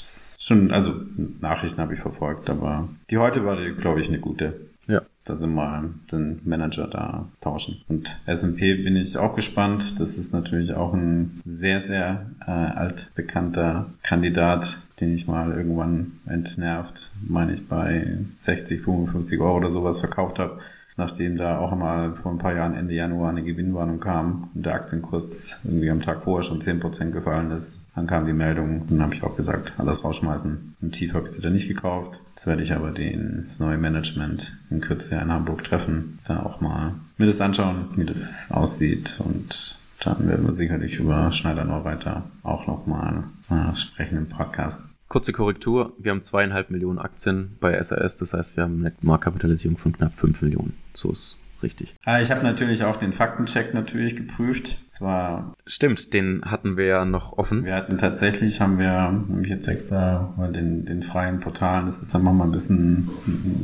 schon, 0.47 0.71
also 0.71 0.95
Nachrichten 1.41 1.81
habe 1.81 1.95
ich 1.95 2.01
verfolgt, 2.01 2.51
aber 2.51 2.89
die 3.11 3.19
heute 3.19 3.45
war, 3.45 3.57
glaube 3.57 4.01
ich, 4.01 4.09
eine 4.09 4.19
gute. 4.19 4.55
Ja. 4.87 5.03
Da 5.25 5.37
sind 5.37 5.55
wir 5.55 5.91
den 6.11 6.41
Manager 6.45 6.89
da 6.89 7.29
tauschen. 7.41 7.81
Und 7.89 8.19
S&P 8.27 8.75
bin 8.83 8.97
ich 8.97 9.17
auch 9.17 9.37
gespannt. 9.37 10.01
Das 10.01 10.19
ist 10.19 10.33
natürlich 10.33 10.75
auch 10.75 10.93
ein 10.95 11.41
sehr, 11.45 11.81
sehr 11.81 12.27
äh, 12.45 12.51
altbekannter 12.51 13.87
Kandidat, 14.03 14.79
den 15.01 15.15
ich 15.15 15.29
mal 15.29 15.53
irgendwann 15.53 16.13
entnervt, 16.27 17.11
meine 17.21 17.53
ich, 17.53 17.69
bei 17.69 18.19
60, 18.37 18.83
55 18.83 19.41
Euro 19.41 19.59
oder 19.59 19.71
sowas 19.71 20.01
verkauft 20.01 20.41
habe 20.41 20.61
nachdem 20.97 21.37
da 21.37 21.59
auch 21.59 21.75
mal 21.75 22.15
vor 22.23 22.33
ein 22.33 22.39
paar 22.39 22.55
Jahren 22.55 22.75
Ende 22.75 22.95
Januar 22.95 23.31
eine 23.31 23.43
Gewinnwarnung 23.43 24.01
kam 24.01 24.51
und 24.55 24.67
der 24.67 24.75
Aktienkurs 24.75 25.61
irgendwie 25.65 25.91
am 25.91 26.03
Tag 26.03 26.25
vorher 26.25 26.45
schon 26.45 26.61
10% 26.61 27.11
gefallen 27.11 27.51
ist, 27.51 27.89
dann 27.95 28.07
kam 28.07 28.27
die 28.27 28.33
Meldung 28.33 28.83
und 28.83 28.91
dann 28.91 29.03
habe 29.03 29.15
ich 29.15 29.23
auch 29.23 29.37
gesagt, 29.37 29.73
alles 29.79 30.05
rausschmeißen. 30.05 30.77
Im 30.81 30.93
Tief 30.93 31.15
habe 31.15 31.27
ich 31.27 31.35
sie 31.35 31.43
dann 31.43 31.53
nicht 31.53 31.69
gekauft. 31.69 32.19
Jetzt 32.31 32.47
werde 32.47 32.63
ich 32.63 32.73
aber 32.73 32.91
den, 32.91 33.43
das 33.45 33.61
neue 33.61 33.79
Management 33.79 34.59
in 34.71 34.81
Kürze 34.81 35.15
in 35.15 35.33
Hamburg 35.33 35.65
treffen, 35.65 36.19
da 36.27 36.43
auch 36.43 36.61
mal 36.61 36.95
mir 37.19 37.27
das 37.27 37.41
anschauen, 37.41 37.87
wie 37.97 38.05
das 38.05 38.51
aussieht 38.51 39.21
und 39.25 39.79
dann 40.01 40.27
werden 40.27 40.47
wir 40.47 40.53
sicherlich 40.53 40.99
über 40.99 41.31
Schneider 41.33 41.65
Neureiter 41.65 42.25
auch 42.43 42.67
nochmal 42.67 43.25
äh, 43.51 43.77
sprechen 43.77 44.19
im 44.19 44.29
Podcast. 44.29 44.83
Kurze 45.13 45.35
Korrektur, 45.35 45.93
wir 45.99 46.11
haben 46.11 46.23
zweieinhalb 46.23 46.71
Millionen 46.71 46.99
Aktien 46.99 47.59
bei 47.61 47.79
SAS, 47.83 48.17
das 48.17 48.33
heißt, 48.33 48.57
wir 48.57 48.65
haben 48.65 48.81
eine 48.81 48.95
Marktkapitalisierung 49.03 49.77
von 49.77 49.93
knapp 49.93 50.15
fünf 50.15 50.41
Millionen. 50.41 50.73
So 50.95 51.13
ist 51.13 51.39
richtig. 51.63 51.95
Ich 52.23 52.31
habe 52.31 52.43
natürlich 52.43 52.83
auch 52.85 52.97
den 52.97 53.13
Faktencheck 53.13 53.75
natürlich 53.75 54.17
geprüft. 54.17 54.79
Zwar 54.89 55.53
Stimmt, 55.67 56.15
den 56.15 56.41
hatten 56.47 56.79
wir 56.79 56.87
ja 56.87 57.05
noch 57.05 57.37
offen. 57.37 57.67
Wir 57.67 57.75
hatten 57.75 57.99
tatsächlich, 57.99 58.63
haben 58.63 58.79
wir 58.79 59.13
nämlich 59.29 59.51
jetzt 59.51 59.69
extra 59.69 60.33
mal 60.39 60.51
den, 60.51 60.87
den 60.87 61.03
freien 61.03 61.41
Portalen, 61.41 61.85
das 61.85 62.03
ist 62.03 62.15
dann 62.15 62.23
mal 62.23 62.43
ein 62.43 62.51
bisschen, 62.51 63.11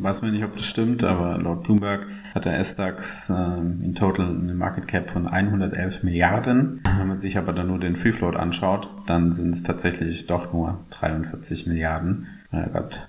weiß 0.03 0.21
man 0.21 0.33
nicht, 0.33 0.45
ob 0.45 0.55
das 0.55 0.67
stimmt, 0.67 1.03
aber 1.03 1.39
laut 1.39 1.63
Bloomberg 1.63 2.07
hat 2.35 2.45
der 2.45 2.59
S-DAX 2.59 3.31
äh, 3.31 3.35
in 3.35 3.95
total 3.95 4.27
eine 4.27 4.55
Market 4.55 4.89
Cap 4.89 5.11
von 5.11 5.27
111 5.27 6.03
Milliarden. 6.03 6.81
Wenn 6.99 7.09
man 7.09 7.19
sich 7.19 7.39
aber 7.39 7.53
dann 7.53 7.69
nur 7.69 7.79
den 7.79 7.97
Free 7.97 8.13
Float 8.13 8.37
anschaut, 8.37 8.89
dann 9.07 9.33
sind 9.33 9.51
es 9.51 9.63
tatsächlich 9.63 10.27
doch 10.27 10.53
nur 10.53 10.79
43 10.91 11.67
Milliarden. 11.67 12.27
Äh, 12.51 12.67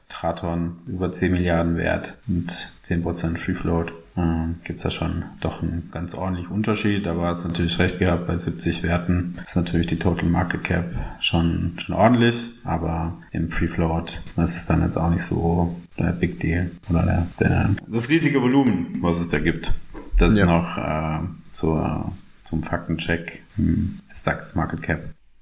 Traton 0.10 0.80
über 0.88 1.12
10 1.12 1.32
Milliarden 1.32 1.78
wert 1.78 2.18
mit 2.28 2.52
10% 2.86 3.38
Free 3.38 3.56
Float 3.56 3.94
äh, 4.20 4.54
gibt 4.64 4.78
es 4.78 4.84
da 4.84 4.92
schon 4.92 5.24
doch 5.40 5.62
einen 5.62 5.90
ganz 5.92 6.14
ordentlichen 6.14 6.52
Unterschied. 6.52 7.08
Aber 7.08 7.28
hast 7.28 7.46
natürlich 7.46 7.80
recht 7.80 8.00
gehabt, 8.00 8.28
bei 8.28 8.38
70 8.38 8.84
Werten 8.84 9.40
ist 9.46 9.56
natürlich 9.56 9.88
die 9.88 9.98
Total 9.98 10.28
Market 10.28 10.64
Cap 10.64 10.86
schon, 11.20 11.74
schon 11.78 11.96
ordentlich, 11.96 12.50
aber 12.64 13.18
im 13.32 13.52
Free 13.52 13.68
Float 13.68 14.22
ist 14.38 14.58
es 14.58 14.66
dann 14.66 14.82
jetzt 14.82 14.98
auch 14.98 15.10
nicht 15.10 15.24
so 15.24 15.76
der 15.98 16.12
Big 16.12 16.40
Deal 16.40 16.72
oder 16.90 17.04
der, 17.04 17.28
der 17.40 17.70
das 17.88 18.10
riesige 18.10 18.42
Volumen, 18.42 18.98
was 19.02 19.20
es 19.20 19.30
da 19.30 19.40
gibt. 19.40 19.74
Das 20.18 20.38
ja. 20.38 20.46
noch 20.46 20.78
äh, 20.78 21.26
zur, 21.52 22.12
zum 22.44 22.64
Faktencheck 22.64 23.42
im 23.58 24.00
DAX 24.26 24.56
Market 24.56 24.82
Cap. 24.82 25.00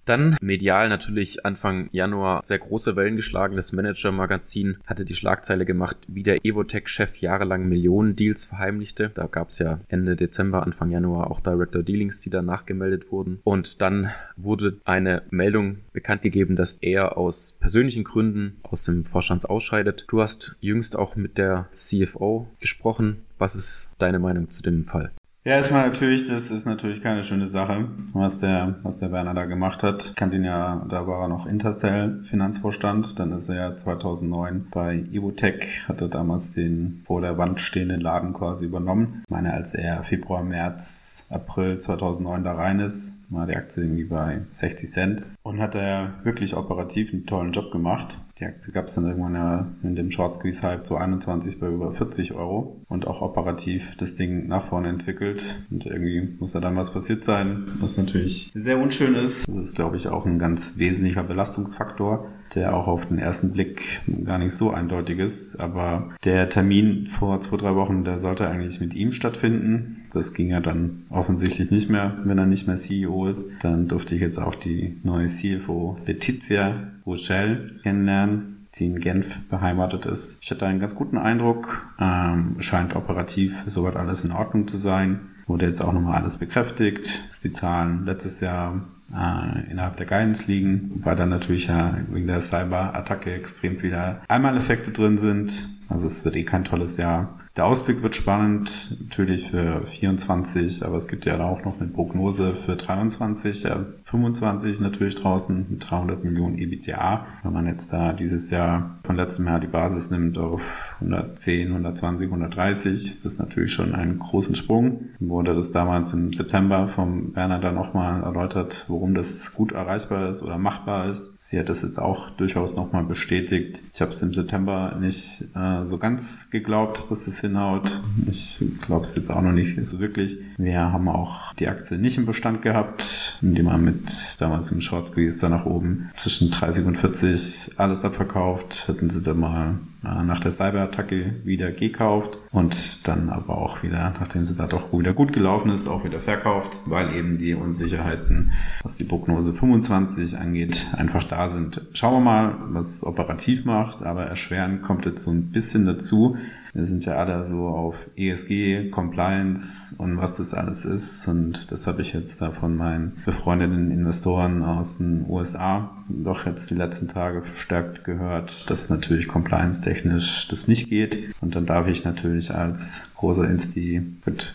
Dann 0.07 0.37
medial 0.41 0.87
natürlich 0.87 1.45
Anfang 1.45 1.89
Januar 1.91 2.41
sehr 2.45 2.59
große 2.59 2.95
Wellen 2.95 3.17
geschlagen. 3.17 3.57
Das 3.57 3.73
Manager-Magazin 3.73 4.77
hatte 4.85 5.03
die 5.03 5.13
Schlagzeile 5.13 5.65
gemacht, 5.65 5.97
wie 6.07 6.23
der 6.23 6.45
Evotech-Chef 6.45 7.17
jahrelang 7.17 7.67
Millionen-Deals 7.67 8.45
verheimlichte. 8.45 9.11
Da 9.13 9.27
gab 9.27 9.49
es 9.49 9.59
ja 9.59 9.81
Ende 9.89 10.15
Dezember, 10.15 10.63
Anfang 10.63 10.91
Januar 10.91 11.29
auch 11.29 11.41
Director 11.41 11.83
Dealings, 11.83 12.21
die 12.21 12.29
danach 12.29 12.65
gemeldet 12.65 13.11
wurden. 13.11 13.41
Und 13.43 13.81
dann 13.81 14.09
wurde 14.37 14.77
eine 14.85 15.23
Meldung 15.29 15.79
bekannt 15.91 16.21
gegeben, 16.21 16.55
dass 16.55 16.75
er 16.75 17.17
aus 17.17 17.57
persönlichen 17.59 18.05
Gründen 18.05 18.61
aus 18.63 18.85
dem 18.85 19.03
Vorstand 19.03 19.49
ausscheidet. 19.49 20.05
Du 20.07 20.21
hast 20.21 20.55
jüngst 20.61 20.97
auch 20.97 21.17
mit 21.17 21.37
der 21.37 21.67
CFO 21.73 22.47
gesprochen. 22.61 23.25
Was 23.37 23.55
ist 23.55 23.91
deine 23.97 24.19
Meinung 24.19 24.49
zu 24.49 24.63
dem 24.63 24.85
Fall? 24.85 25.11
Ja, 25.47 25.53
erstmal 25.53 25.87
natürlich, 25.87 26.27
das 26.27 26.51
ist 26.51 26.65
natürlich 26.65 27.01
keine 27.01 27.23
schöne 27.23 27.47
Sache, 27.47 27.87
was 28.11 28.39
der, 28.39 28.75
was 28.83 28.99
der 28.99 29.13
Werner 29.13 29.33
da 29.33 29.45
gemacht 29.45 29.81
hat. 29.81 30.07
Ich 30.09 30.15
kannte 30.17 30.35
ihn 30.35 30.43
ja, 30.43 30.85
da 30.89 31.07
war 31.07 31.21
er 31.21 31.27
noch 31.29 31.45
Intercell 31.45 32.21
Finanzvorstand, 32.29 33.17
dann 33.17 33.31
ist 33.31 33.47
er 33.47 33.77
2009 33.77 34.67
bei 34.69 35.05
Evotech, 35.09 35.87
hatte 35.87 36.09
damals 36.09 36.53
den 36.53 37.01
vor 37.05 37.21
der 37.21 37.37
Wand 37.37 37.61
stehenden 37.61 38.01
Laden 38.01 38.33
quasi 38.33 38.65
übernommen. 38.65 39.23
Ich 39.23 39.29
meine, 39.29 39.53
als 39.53 39.73
er 39.73 40.03
Februar, 40.03 40.43
März, 40.43 41.29
April 41.29 41.77
2009 41.77 42.43
da 42.43 42.51
rein 42.51 42.81
ist, 42.81 43.17
war 43.29 43.47
die 43.47 43.55
Aktie 43.55 43.83
irgendwie 43.83 44.03
bei 44.03 44.41
60 44.51 44.91
Cent 44.91 45.23
und 45.43 45.61
hat 45.61 45.75
er 45.75 46.15
wirklich 46.23 46.57
operativ 46.57 47.13
einen 47.13 47.25
tollen 47.25 47.53
Job 47.53 47.71
gemacht. 47.71 48.17
Die 48.39 48.45
Aktie 48.45 48.71
gab 48.71 48.85
es 48.85 48.93
dann 48.93 49.07
irgendwann 49.07 49.33
ja 49.33 49.67
in 49.81 49.95
dem 49.95 50.11
Short 50.11 50.35
Squeeze 50.35 50.61
Hype 50.61 50.85
zu 50.85 50.95
21 50.95 51.59
bei 51.59 51.67
über 51.67 51.91
40 51.93 52.33
Euro 52.33 52.85
und 52.87 53.07
auch 53.07 53.21
operativ 53.21 53.83
das 53.97 54.15
Ding 54.15 54.47
nach 54.47 54.69
vorne 54.69 54.89
entwickelt. 54.89 55.63
Und 55.71 55.87
irgendwie 55.87 56.35
muss 56.39 56.51
da 56.51 56.59
dann 56.59 56.75
was 56.75 56.93
passiert 56.93 57.23
sein, 57.23 57.63
was 57.79 57.97
natürlich 57.97 58.51
sehr 58.53 58.77
unschön 58.77 59.15
ist. 59.15 59.47
Das 59.47 59.55
ist, 59.55 59.75
glaube 59.75 59.97
ich, 59.97 60.07
auch 60.07 60.25
ein 60.25 60.37
ganz 60.37 60.77
wesentlicher 60.77 61.23
Belastungsfaktor, 61.23 62.27
der 62.55 62.75
auch 62.75 62.87
auf 62.87 63.05
den 63.07 63.19
ersten 63.19 63.51
Blick 63.51 64.01
gar 64.25 64.37
nicht 64.37 64.53
so 64.53 64.71
eindeutig 64.71 65.19
ist. 65.19 65.59
Aber 65.59 66.09
der 66.23 66.49
Termin 66.49 67.09
vor 67.17 67.39
zwei, 67.41 67.57
drei 67.57 67.75
Wochen, 67.75 68.03
der 68.03 68.17
sollte 68.17 68.47
eigentlich 68.47 68.79
mit 68.79 68.93
ihm 68.93 69.11
stattfinden. 69.11 70.05
Das 70.13 70.33
ging 70.33 70.49
ja 70.49 70.59
dann 70.59 71.03
offensichtlich 71.09 71.71
nicht 71.71 71.89
mehr, 71.89 72.17
wenn 72.23 72.37
er 72.37 72.45
nicht 72.45 72.67
mehr 72.67 72.75
CEO 72.75 73.27
ist. 73.27 73.49
Dann 73.61 73.87
durfte 73.87 74.15
ich 74.15 74.21
jetzt 74.21 74.39
auch 74.39 74.55
die 74.55 74.99
neue 75.03 75.27
CFO 75.27 75.97
Letizia 76.05 76.91
Rochelle 77.05 77.71
kennenlernen, 77.83 78.67
die 78.75 78.85
in 78.85 78.99
Genf 78.99 79.25
beheimatet 79.49 80.05
ist. 80.05 80.39
Ich 80.41 80.51
hatte 80.51 80.65
einen 80.65 80.79
ganz 80.79 80.95
guten 80.95 81.17
Eindruck. 81.17 81.87
Ähm, 81.99 82.57
scheint 82.59 82.95
operativ 82.95 83.55
soweit 83.65 83.95
alles 83.95 84.23
in 84.23 84.31
Ordnung 84.31 84.67
zu 84.67 84.77
sein. 84.77 85.19
Wurde 85.47 85.65
jetzt 85.65 85.81
auch 85.81 85.93
nochmal 85.93 86.21
alles 86.21 86.37
bekräftigt, 86.37 87.27
dass 87.29 87.39
die 87.39 87.53
Zahlen 87.53 88.05
letztes 88.05 88.41
Jahr 88.41 88.85
äh, 89.13 89.71
innerhalb 89.71 89.97
der 89.97 90.05
Guidance 90.05 90.51
liegen, 90.51 91.01
weil 91.03 91.15
dann 91.15 91.29
natürlich 91.29 91.67
ja 91.67 91.97
wegen 92.09 92.27
der 92.27 92.41
Cyber-Attacke 92.41 93.33
extrem 93.33 93.77
viele 93.79 94.17
Einmaleffekte 94.27 94.91
drin 94.91 95.17
sind. 95.17 95.67
Also 95.89 96.07
es 96.07 96.25
wird 96.25 96.35
eh 96.35 96.43
kein 96.43 96.63
tolles 96.63 96.97
Jahr. 96.97 97.39
Der 97.55 97.65
Ausblick 97.65 98.03
wird 98.03 98.15
spannend, 98.15 98.97
natürlich 99.01 99.49
für 99.49 99.81
24, 99.87 100.85
aber 100.85 100.97
es 100.97 101.07
gibt 101.07 101.25
ja 101.25 101.39
auch 101.39 101.65
noch 101.65 101.79
eine 101.79 101.89
Prognose 101.89 102.53
für 102.53 102.75
23, 102.75 103.63
ja, 103.63 103.83
25 104.05 104.79
natürlich 104.79 105.15
draußen 105.15 105.65
mit 105.67 105.89
300 105.89 106.23
Millionen 106.23 106.59
EBITDA. 106.59 107.25
Wenn 107.41 107.53
man 107.53 107.65
jetzt 107.65 107.91
da 107.91 108.13
dieses 108.13 108.51
Jahr 108.51 108.99
von 109.03 109.15
letztem 109.15 109.47
Jahr 109.47 109.59
die 109.59 109.65
Basis 109.65 110.11
nimmt 110.11 110.37
auf 110.37 110.61
110, 111.01 111.67
120, 111.67 112.27
130, 112.27 113.05
ist 113.05 113.25
das 113.25 113.37
natürlich 113.37 113.73
schon 113.73 113.93
einen 113.93 114.19
großen 114.19 114.55
Sprung. 114.55 115.09
Wurde 115.19 115.53
das 115.53 115.71
damals 115.71 116.13
im 116.13 116.33
September 116.33 116.89
vom 116.89 117.35
Werner 117.35 117.59
dann 117.59 117.75
nochmal 117.75 118.23
erläutert, 118.23 118.85
warum 118.87 119.13
das 119.13 119.53
gut 119.53 119.71
erreichbar 119.71 120.29
ist 120.29 120.41
oder 120.43 120.57
machbar 120.57 121.09
ist. 121.09 121.41
Sie 121.41 121.59
hat 121.59 121.69
das 121.69 121.83
jetzt 121.83 121.99
auch 121.99 122.29
durchaus 122.31 122.75
nochmal 122.75 123.03
bestätigt. 123.03 123.79
Ich 123.93 124.01
habe 124.01 124.11
es 124.11 124.21
im 124.21 124.33
September 124.33 124.97
nicht 124.99 125.43
äh, 125.55 125.85
so 125.85 125.97
ganz 125.97 126.49
geglaubt, 126.49 127.05
dass 127.09 127.25
das 127.25 127.39
hinhaut. 127.41 128.01
Ich 128.29 128.63
glaube 128.81 129.03
es 129.03 129.15
jetzt 129.15 129.29
auch 129.29 129.41
noch 129.41 129.51
nicht 129.51 129.83
so 129.85 129.99
wirklich. 129.99 130.37
Wir 130.57 130.91
haben 130.91 131.07
auch 131.07 131.53
die 131.53 131.67
Aktie 131.67 131.97
nicht 131.97 132.17
im 132.17 132.25
Bestand 132.25 132.61
gehabt, 132.61 133.39
indem 133.41 133.65
man 133.65 133.83
mit 133.83 134.37
damals 134.39 134.71
im 134.71 134.81
Short 134.81 135.09
Squeeze 135.09 135.39
da 135.39 135.49
nach 135.49 135.65
oben 135.65 136.09
zwischen 136.17 136.51
30 136.51 136.85
und 136.85 136.97
40 136.97 137.73
alles 137.77 138.03
abverkauft. 138.03 138.87
Hätten 138.87 139.09
sie 139.09 139.21
da 139.21 139.33
mal 139.33 139.75
nach 140.01 140.39
der 140.39 140.51
Cyberattacke 140.51 141.35
wieder 141.43 141.71
gekauft 141.71 142.37
und 142.51 143.07
dann 143.07 143.29
aber 143.29 143.57
auch 143.57 143.83
wieder, 143.83 144.13
nachdem 144.19 144.45
sie 144.45 144.55
da 144.55 144.67
doch 144.67 144.93
wieder 144.93 145.13
gut 145.13 145.33
gelaufen 145.33 145.71
ist, 145.71 145.87
auch 145.87 146.03
wieder 146.03 146.19
verkauft, 146.19 146.77
weil 146.85 147.13
eben 147.15 147.37
die 147.37 147.55
Unsicherheiten, 147.55 148.51
was 148.83 148.97
die 148.97 149.05
Prognose 149.05 149.53
25 149.53 150.37
angeht, 150.37 150.87
einfach 150.95 151.23
da 151.23 151.49
sind. 151.49 151.81
Schauen 151.93 152.15
wir 152.15 152.31
mal, 152.31 152.55
was 152.69 152.87
es 152.89 153.03
operativ 153.05 153.65
macht, 153.65 154.03
aber 154.03 154.25
erschweren 154.25 154.81
kommt 154.81 155.05
jetzt 155.05 155.23
so 155.23 155.31
ein 155.31 155.51
bisschen 155.51 155.85
dazu. 155.85 156.37
Wir 156.77 156.85
sind 156.85 157.05
ja 157.05 157.15
alle 157.15 157.43
so 157.43 157.69
auf 157.69 157.95
ESG, 158.15 158.91
Compliance 158.91 159.95
und 159.97 160.19
was 160.19 160.37
das 160.37 160.53
alles 160.53 160.85
ist. 160.85 161.27
Und 161.27 161.71
das 161.71 161.87
habe 161.87 162.03
ich 162.03 162.13
jetzt 162.13 162.39
da 162.39 162.51
von 162.51 162.77
meinen 162.77 163.13
befreundeten 163.25 163.89
Investoren 163.89 164.63
aus 164.63 164.99
den 164.99 165.25
USA 165.27 165.89
doch 166.09 166.45
jetzt 166.45 166.69
die 166.69 166.75
letzten 166.75 167.07
Tage 167.07 167.41
verstärkt 167.41 168.03
gehört, 168.03 168.69
dass 168.69 168.89
natürlich 168.89 169.27
compliance-technisch 169.27 170.47
das 170.47 170.67
nicht 170.67 170.89
geht. 170.89 171.33
Und 171.41 171.55
dann 171.55 171.65
darf 171.65 171.87
ich 171.87 172.05
natürlich 172.05 172.53
als 172.53 173.13
großer 173.15 173.49
Insti, 173.49 174.01
gut, 174.23 174.53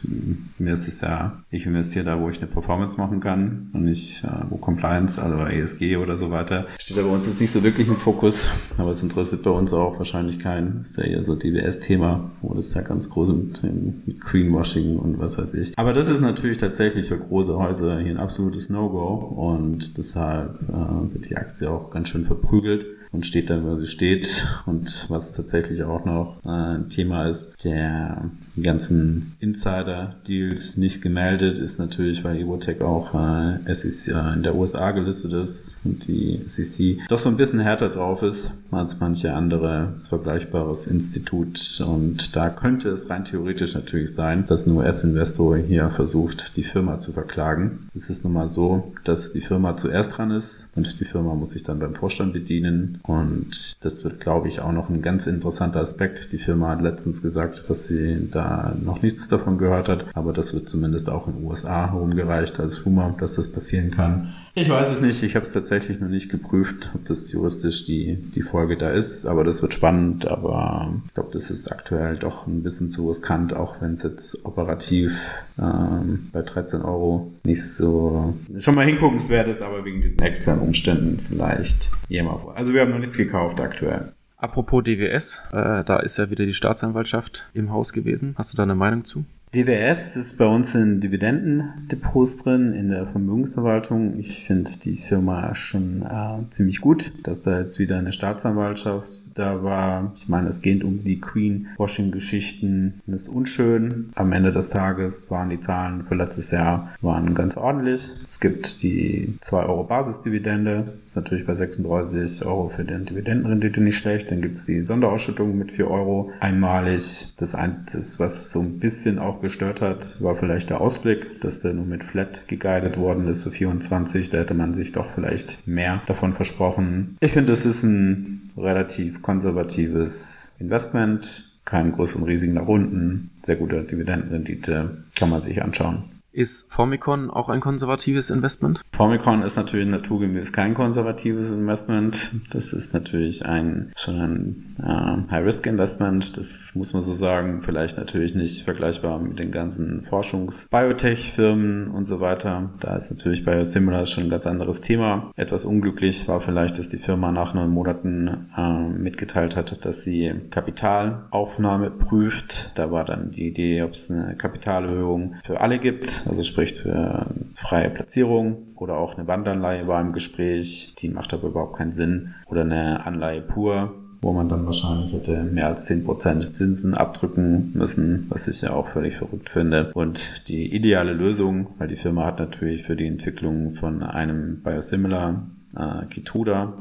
mir 0.59 0.73
ist 0.73 0.89
es 0.89 1.01
ja, 1.01 1.43
ich 1.51 1.67
investiere 1.67 2.05
da, 2.05 2.21
wo 2.21 2.29
ich 2.31 2.39
eine 2.39 2.47
Performance 2.47 2.99
machen 2.99 3.21
kann 3.21 3.71
und 3.73 3.85
nicht, 3.85 4.25
äh, 4.25 4.29
wo 4.49 4.57
Compliance, 4.57 5.23
also 5.23 5.45
ESG 5.45 5.97
oder 5.97 6.17
so 6.17 6.31
weiter, 6.31 6.67
steht 6.79 6.97
da 6.97 7.03
bei 7.03 7.09
uns 7.09 7.27
jetzt 7.27 7.41
nicht 7.41 7.51
so 7.51 7.63
wirklich 7.63 7.89
im 7.89 7.97
Fokus, 7.97 8.49
aber 8.79 8.91
es 8.91 9.03
interessiert 9.03 9.43
bei 9.43 9.51
uns 9.51 9.73
auch 9.73 9.99
wahrscheinlich 9.99 10.39
keinen. 10.39 10.83
Ist 10.83 10.97
ja 10.97 11.05
eher 11.05 11.23
so 11.23 11.35
DWS-Thema, 11.35 12.12
wo 12.41 12.55
das 12.55 12.75
ja 12.75 12.83
ganz 12.83 13.11
groß 13.11 13.33
mit, 13.33 13.63
mit 13.63 14.21
Greenwashing 14.21 14.97
und 14.97 15.19
was 15.19 15.39
weiß 15.39 15.55
ich. 15.55 15.79
Aber 15.79 15.93
das 15.93 16.11
ist 16.11 16.21
natürlich 16.21 16.59
tatsächlich 16.59 17.09
für 17.09 17.19
große 17.19 17.57
Häuser 17.57 18.01
hier 18.01 18.13
ein 18.13 18.19
absolutes 18.19 18.69
No-Go 18.71 19.15
und 19.15 19.97
deshalb 19.99 20.61
äh, 20.69 21.15
wird 21.15 21.31
die 21.31 21.37
Aktie 21.37 21.71
auch 21.71 21.91
ganz 21.91 22.09
schön 22.09 22.27
verprügelt 22.27 22.87
und 23.13 23.27
steht 23.27 23.51
dann, 23.51 23.65
wo 23.67 23.77
sie 23.77 23.87
steht. 23.87 24.47
Und 24.67 25.07
was 25.09 25.33
tatsächlich 25.33 25.85
auch 25.85 26.05
noch 26.05 26.39
äh, 26.45 26.49
ein 26.49 26.89
Thema 26.89 27.29
ist, 27.29 27.53
der 27.65 28.31
die 28.57 28.63
ganzen 28.63 29.35
Insider-Deals 29.41 30.77
nicht 30.77 31.01
gemeldet, 31.01 31.59
ist 31.59 31.79
natürlich, 31.79 32.23
weil 32.25 32.39
Evotech 32.39 32.83
auch 32.83 33.15
äh, 33.15 33.75
SEC, 33.75 34.15
äh, 34.15 34.35
in 34.35 34.43
der 34.43 34.55
USA 34.55 34.91
gelistet 34.91 35.33
ist 35.33 35.79
und 35.85 36.07
die 36.07 36.41
SEC 36.47 36.99
doch 37.09 37.19
so 37.19 37.29
ein 37.29 37.37
bisschen 37.37 37.61
härter 37.61 37.89
drauf 37.89 38.23
ist 38.23 38.51
als 38.71 39.01
manche 39.01 39.35
andere 39.35 39.95
vergleichbares 40.09 40.87
Institut. 40.87 41.83
Und 41.87 42.37
da 42.37 42.51
könnte 42.51 42.91
es 42.91 43.09
rein 43.09 43.25
theoretisch 43.25 43.75
natürlich 43.75 44.15
sein, 44.15 44.45
dass 44.47 44.67
ein 44.67 44.77
US-Investor 44.77 45.57
hier 45.57 45.91
versucht, 45.91 46.57
die 46.57 46.65
Firma 46.65 46.99
zu 46.99 47.13
verklagen. 47.13 47.79
Es 47.95 48.11
ist 48.11 48.25
nun 48.25 48.35
mal 48.35 48.49
so, 48.49 48.93
dass 49.05 49.33
die 49.33 49.41
Firma 49.41 49.77
zuerst 49.77 50.19
dran 50.19 50.31
ist 50.31 50.69
und 50.75 51.01
die 51.01 51.05
Firma 51.05 51.35
muss 51.35 51.53
sich 51.53 51.65
dann 51.65 51.79
beim 51.79 51.95
Vorstand 51.95 52.33
bedienen. 52.33 52.99
Und 53.03 53.77
das 53.81 54.05
wird, 54.05 54.21
glaube 54.21 54.49
ich, 54.49 54.61
auch 54.61 54.73
noch 54.73 54.91
ein 54.91 55.03
ganz 55.03 55.27
interessanter 55.27 55.81
Aspekt. 55.81 56.33
Die 56.33 56.39
Firma 56.39 56.71
hat 56.71 56.83
letztens 56.83 57.23
gesagt, 57.23 57.65
dass 57.69 57.87
sie 57.87 58.29
da 58.31 58.42
da 58.43 58.75
noch 58.81 59.03
nichts 59.03 59.29
davon 59.29 59.59
gehört 59.59 59.89
hat. 59.89 60.07
Aber 60.15 60.33
das 60.33 60.55
wird 60.55 60.69
zumindest 60.69 61.11
auch 61.11 61.27
in 61.29 61.35
den 61.35 61.47
USA 61.47 61.91
herumgereicht 61.93 62.59
als 62.61 62.85
Rumor, 62.85 63.15
dass 63.19 63.35
das 63.35 63.53
passieren 63.53 63.91
kann. 63.91 64.33
Ich 64.55 64.69
weiß 64.69 64.93
es 64.93 65.01
nicht. 65.01 65.23
Ich 65.23 65.35
habe 65.35 65.47
es 65.47 65.53
tatsächlich 65.53 66.01
noch 66.01 66.09
nicht 66.09 66.29
geprüft, 66.29 66.91
ob 66.95 67.07
das 67.07 67.33
juristisch 67.33 67.87
die, 67.87 68.17
die 68.17 68.43
Folge 68.43 68.77
da 68.77 68.91
ist. 68.91 69.27
Aber 69.27 69.45
das 69.45 69.63
wird 69.63 69.73
spannend. 69.73 70.27
Aber 70.27 70.93
ich 71.07 71.15
glaube, 71.15 71.31
das 71.33 71.51
ist 71.51 71.71
aktuell 71.73 72.17
doch 72.17 72.47
ein 72.47 72.63
bisschen 72.63 72.91
zu 72.91 73.09
riskant, 73.09 73.55
auch 73.55 73.81
wenn 73.81 73.95
es 73.95 74.03
jetzt 74.03 74.45
operativ 74.45 75.13
ähm, 75.59 76.29
bei 76.33 76.43
13 76.43 76.83
Euro 76.83 77.33
nicht 77.45 77.65
so 77.65 78.35
schon 78.59 78.75
mal 78.75 78.87
hinguckenswert 78.87 79.49
ist, 79.49 79.63
aber 79.63 79.85
wegen 79.85 80.03
diesen 80.03 80.21
externen 80.21 80.63
Umständen 80.63 81.21
vielleicht 81.29 81.91
jemand. 82.09 82.41
Also 82.55 82.73
wir 82.73 82.83
haben 82.83 82.91
noch 82.91 82.99
nichts 82.99 83.17
gekauft 83.17 83.61
aktuell. 83.61 84.13
Apropos 84.43 84.83
DWS, 84.83 85.41
äh, 85.53 85.85
da 85.85 86.01
ist 86.01 86.17
ja 86.17 86.29
wieder 86.29 86.45
die 86.45 86.53
Staatsanwaltschaft 86.53 87.49
im 87.55 87.71
Haus 87.71 87.93
gewesen. 87.93 88.35
Hast 88.37 88.53
du 88.53 88.57
da 88.57 88.65
eine 88.65 88.75
Meinung 88.75 89.05
zu? 89.05 89.25
DWS 89.55 90.17
ist 90.17 90.39
bei 90.39 90.47
uns 90.47 90.75
in 90.75 91.01
Dividendendepots 91.01 92.39
drin, 92.39 92.73
in 92.73 92.89
der 92.89 93.07
Vermögensverwaltung. 93.07 94.19
Ich 94.19 94.47
finde 94.47 94.71
die 94.83 94.97
Firma 94.97 95.55
schon 95.55 96.01
äh, 96.01 96.49
ziemlich 96.49 96.81
gut, 96.81 97.13
dass 97.25 97.43
da 97.43 97.61
jetzt 97.61 97.79
wieder 97.79 97.99
eine 97.99 98.13
Staatsanwaltschaft 98.13 99.39
da 99.39 99.63
war. 99.63 100.13
Ich 100.17 100.27
meine, 100.27 100.49
es 100.49 100.63
geht 100.63 100.83
um 100.83 101.05
die 101.05 101.21
Queen-Washing-Geschichten. 101.21 103.03
Das 103.07 103.23
ist 103.23 103.29
unschön. 103.29 104.11
Am 104.15 104.33
Ende 104.33 104.53
des 104.53 104.71
Tages 104.71 105.31
waren 105.31 105.51
die 105.51 105.61
Zahlen 105.61 106.05
für 106.05 106.15
letztes 106.15 106.51
Jahr 106.51 106.95
waren 107.03 107.35
ganz 107.35 107.59
ordentlich. 107.59 108.09
Es 108.27 108.41
gibt 108.41 108.83
die 108.83 109.35
2 109.43 109.65
Euro 109.67 109.85
Basisdividende. 109.85 110.95
Ist 111.05 111.17
natürlich 111.17 111.45
bei 111.45 111.53
36 111.53 112.47
Euro 112.47 112.71
für 112.75 112.85
die 112.85 113.05
Dividendenrendite 113.05 113.83
nicht 113.83 113.99
schlecht. 113.99 114.31
Dann 114.31 114.41
gibt 114.41 114.57
es 114.57 114.65
die 114.65 114.81
Sonderausschüttung 114.81 115.59
mit 115.59 115.73
4 115.73 115.91
Euro 115.91 116.31
einmalig. 116.41 117.35
Das 117.37 117.55
Einzige, 117.55 118.03
was 118.19 118.51
so 118.51 118.61
ein 118.61 118.79
bisschen 118.79 119.19
auch 119.19 119.42
gestört 119.43 119.83
hat, 119.83 120.17
war 120.23 120.37
vielleicht 120.37 120.71
der 120.71 120.81
Ausblick, 120.81 121.41
dass 121.43 121.61
der 121.61 121.75
nur 121.75 121.85
mit 121.85 122.05
Flat 122.05 122.49
geguidet 122.49 122.97
worden 122.97 123.27
ist, 123.29 123.43
so 123.43 123.51
24. 123.51 124.31
Da 124.31 124.39
hätte 124.39 124.55
man 124.55 124.73
sich 124.73 124.93
doch 124.93 125.11
vielleicht 125.15 125.67
mehr 125.67 126.01
davon 126.07 126.33
versprochen. 126.33 127.19
Ich 127.21 127.33
finde, 127.33 127.53
das 127.53 127.67
ist 127.67 127.83
ein 127.83 128.51
relativ 128.57 129.21
konservatives 129.21 130.55
Investment. 130.59 131.51
Keinen 131.65 131.93
größeren 131.93 132.25
Risiken 132.25 132.55
nach 132.55 132.67
unten. 132.67 133.31
Sehr 133.45 133.57
gute 133.57 133.85
Dividendenrendite. 133.85 135.05
Kann 135.15 135.31
man 135.31 135.41
sich 135.41 135.63
anschauen. 135.63 136.05
Ist 136.35 136.73
Formicon 136.73 137.31
auch 137.31 137.51
ein 137.51 137.61
konservatives 137.61 138.31
Investment? 138.31 138.81
Formicon 138.93 139.43
ist 139.43 139.57
natürlich 139.57 139.87
naturgemäß 139.87 140.55
kein 140.55 140.73
konservatives 140.73 141.51
Investment. 141.51 142.31
Das 142.51 142.73
ist 142.73 142.95
natürlich 142.95 143.45
ein 143.45 143.93
schon 143.97 144.19
ein 144.19 144.77
äh, 144.83 145.31
High-Risk-Investment. 145.31 146.39
Das 146.39 146.73
muss 146.75 146.95
man 146.95 147.03
so 147.03 147.13
sagen. 147.13 147.61
Vielleicht 147.63 147.99
natürlich 147.99 148.35
nicht 148.35 148.65
vergleichbar 148.65 149.19
mit 149.19 149.39
den 149.39 149.53
ganzen 149.53 150.07
Forschungs-Biotech-Firmen 150.07 151.89
und 151.89 152.07
so 152.07 152.21
weiter. 152.21 152.71
Da 152.81 152.97
ist 152.97 153.11
natürlich 153.11 153.45
Biosimilar 153.45 154.07
schon 154.07 154.25
ein 154.25 154.31
ganz 154.31 154.47
anderes 154.47 154.81
Thema. 154.81 155.33
Etwas 155.37 155.67
unglücklich 155.67 156.29
war 156.29 156.41
vielleicht, 156.41 156.79
dass 156.79 156.89
die 156.89 156.97
Firma 156.97 157.31
nach 157.31 157.53
neun 157.53 157.69
Monaten 157.69 158.49
äh, 158.57 158.89
mitgeteilt 158.89 159.55
hat, 159.55 159.85
dass 159.85 160.03
sie 160.03 160.33
Kapitalaufnahme 160.51 161.91
prüft. 161.91 162.73
Da 162.75 162.91
war 162.91 163.05
dann 163.05 163.33
die 163.33 163.49
Idee, 163.49 163.83
ob 163.83 163.93
es 163.93 164.11
eine 164.11 164.35
Kapitalerhöhung 164.35 165.35
für 165.45 165.61
alle 165.61 165.79
gibt 165.79 166.22
also 166.27 166.43
sprich 166.43 166.75
für 166.75 167.27
freie 167.57 167.91
Platzierung 167.91 168.75
oder 168.77 168.97
auch 168.97 169.17
eine 169.17 169.27
Wandanleihe 169.27 169.87
war 169.87 170.01
im 170.01 170.13
Gespräch, 170.13 170.95
die 170.99 171.09
macht 171.09 171.33
aber 171.35 171.49
überhaupt 171.49 171.77
keinen 171.77 171.93
Sinn 171.93 172.35
oder 172.47 172.63
eine 172.63 173.07
Anleihe 173.07 173.41
pur, 173.41 173.95
wo 174.21 174.33
man 174.33 174.49
dann 174.49 174.67
wahrscheinlich 174.67 175.13
hätte 175.13 175.43
mehr 175.43 175.67
als 175.67 175.91
10% 175.91 176.53
Zinsen 176.53 176.95
abdrücken 176.95 177.73
müssen, 177.75 178.27
was 178.29 178.47
ich 178.47 178.63
ja 178.63 178.73
auch 178.73 178.89
völlig 178.89 179.17
verrückt 179.17 179.51
finde. 179.51 179.91
Und 179.95 180.49
die 180.49 180.73
ideale 180.75 181.13
Lösung, 181.13 181.69
weil 181.79 181.89
die 181.89 181.97
Firma 181.97 182.27
hat 182.27 182.39
natürlich 182.39 182.85
für 182.85 182.95
die 182.95 183.07
Entwicklung 183.07 183.75
von 183.75 184.03
einem 184.03 184.63
Biosimilar 184.63 185.43
äh, 185.77 186.07
Kituda 186.07 186.75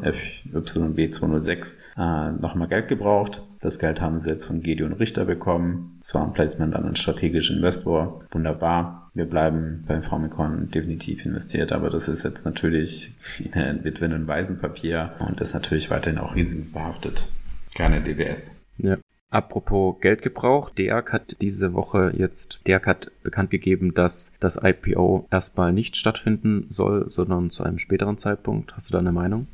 FYB206 0.53 1.79
äh, 1.97 2.31
nochmal 2.39 2.67
Geld 2.67 2.87
gebraucht. 2.87 3.41
Das 3.61 3.79
Geld 3.79 4.01
haben 4.01 4.19
sie 4.19 4.29
jetzt 4.29 4.45
von 4.45 4.61
Gedeon 4.61 4.93
Richter 4.93 5.25
bekommen. 5.25 5.99
Es 6.01 6.13
war 6.13 6.23
ein 6.23 6.33
Placement 6.33 6.75
an 6.75 6.85
einen 6.85 6.95
strategischen 6.95 7.57
Investor. 7.57 8.21
Wunderbar. 8.31 9.00
Wir 9.13 9.25
bleiben 9.25 9.83
beim 9.87 10.03
Formicon 10.03 10.71
definitiv 10.71 11.25
investiert, 11.25 11.73
aber 11.73 11.89
das 11.89 12.07
ist 12.07 12.23
jetzt 12.23 12.45
natürlich 12.45 13.13
ein 13.51 13.83
Witwen- 13.83 14.13
und 14.13 14.27
Waisenpapier 14.27 15.15
und 15.19 15.41
ist 15.41 15.53
natürlich 15.53 15.89
weiterhin 15.89 16.19
auch 16.19 16.33
risikobehaftet. 16.33 17.27
Keine 17.75 18.01
DBS. 18.01 18.57
Ja. 18.77 18.97
Apropos 19.29 19.95
Geldgebrauch, 20.01 20.69
DEAG 20.71 21.13
hat 21.13 21.37
diese 21.41 21.73
Woche 21.73 22.13
jetzt, 22.17 22.67
DEAG 22.67 22.85
hat 22.85 23.11
bekannt 23.23 23.49
gegeben, 23.49 23.93
dass 23.93 24.33
das 24.41 24.59
IPO 24.61 25.27
erstmal 25.31 25.71
nicht 25.71 25.95
stattfinden 25.95 26.65
soll, 26.67 27.09
sondern 27.09 27.49
zu 27.49 27.63
einem 27.63 27.79
späteren 27.79 28.17
Zeitpunkt. 28.17 28.75
Hast 28.75 28.89
du 28.89 28.93
da 28.93 28.99
eine 28.99 29.13
Meinung? 29.13 29.47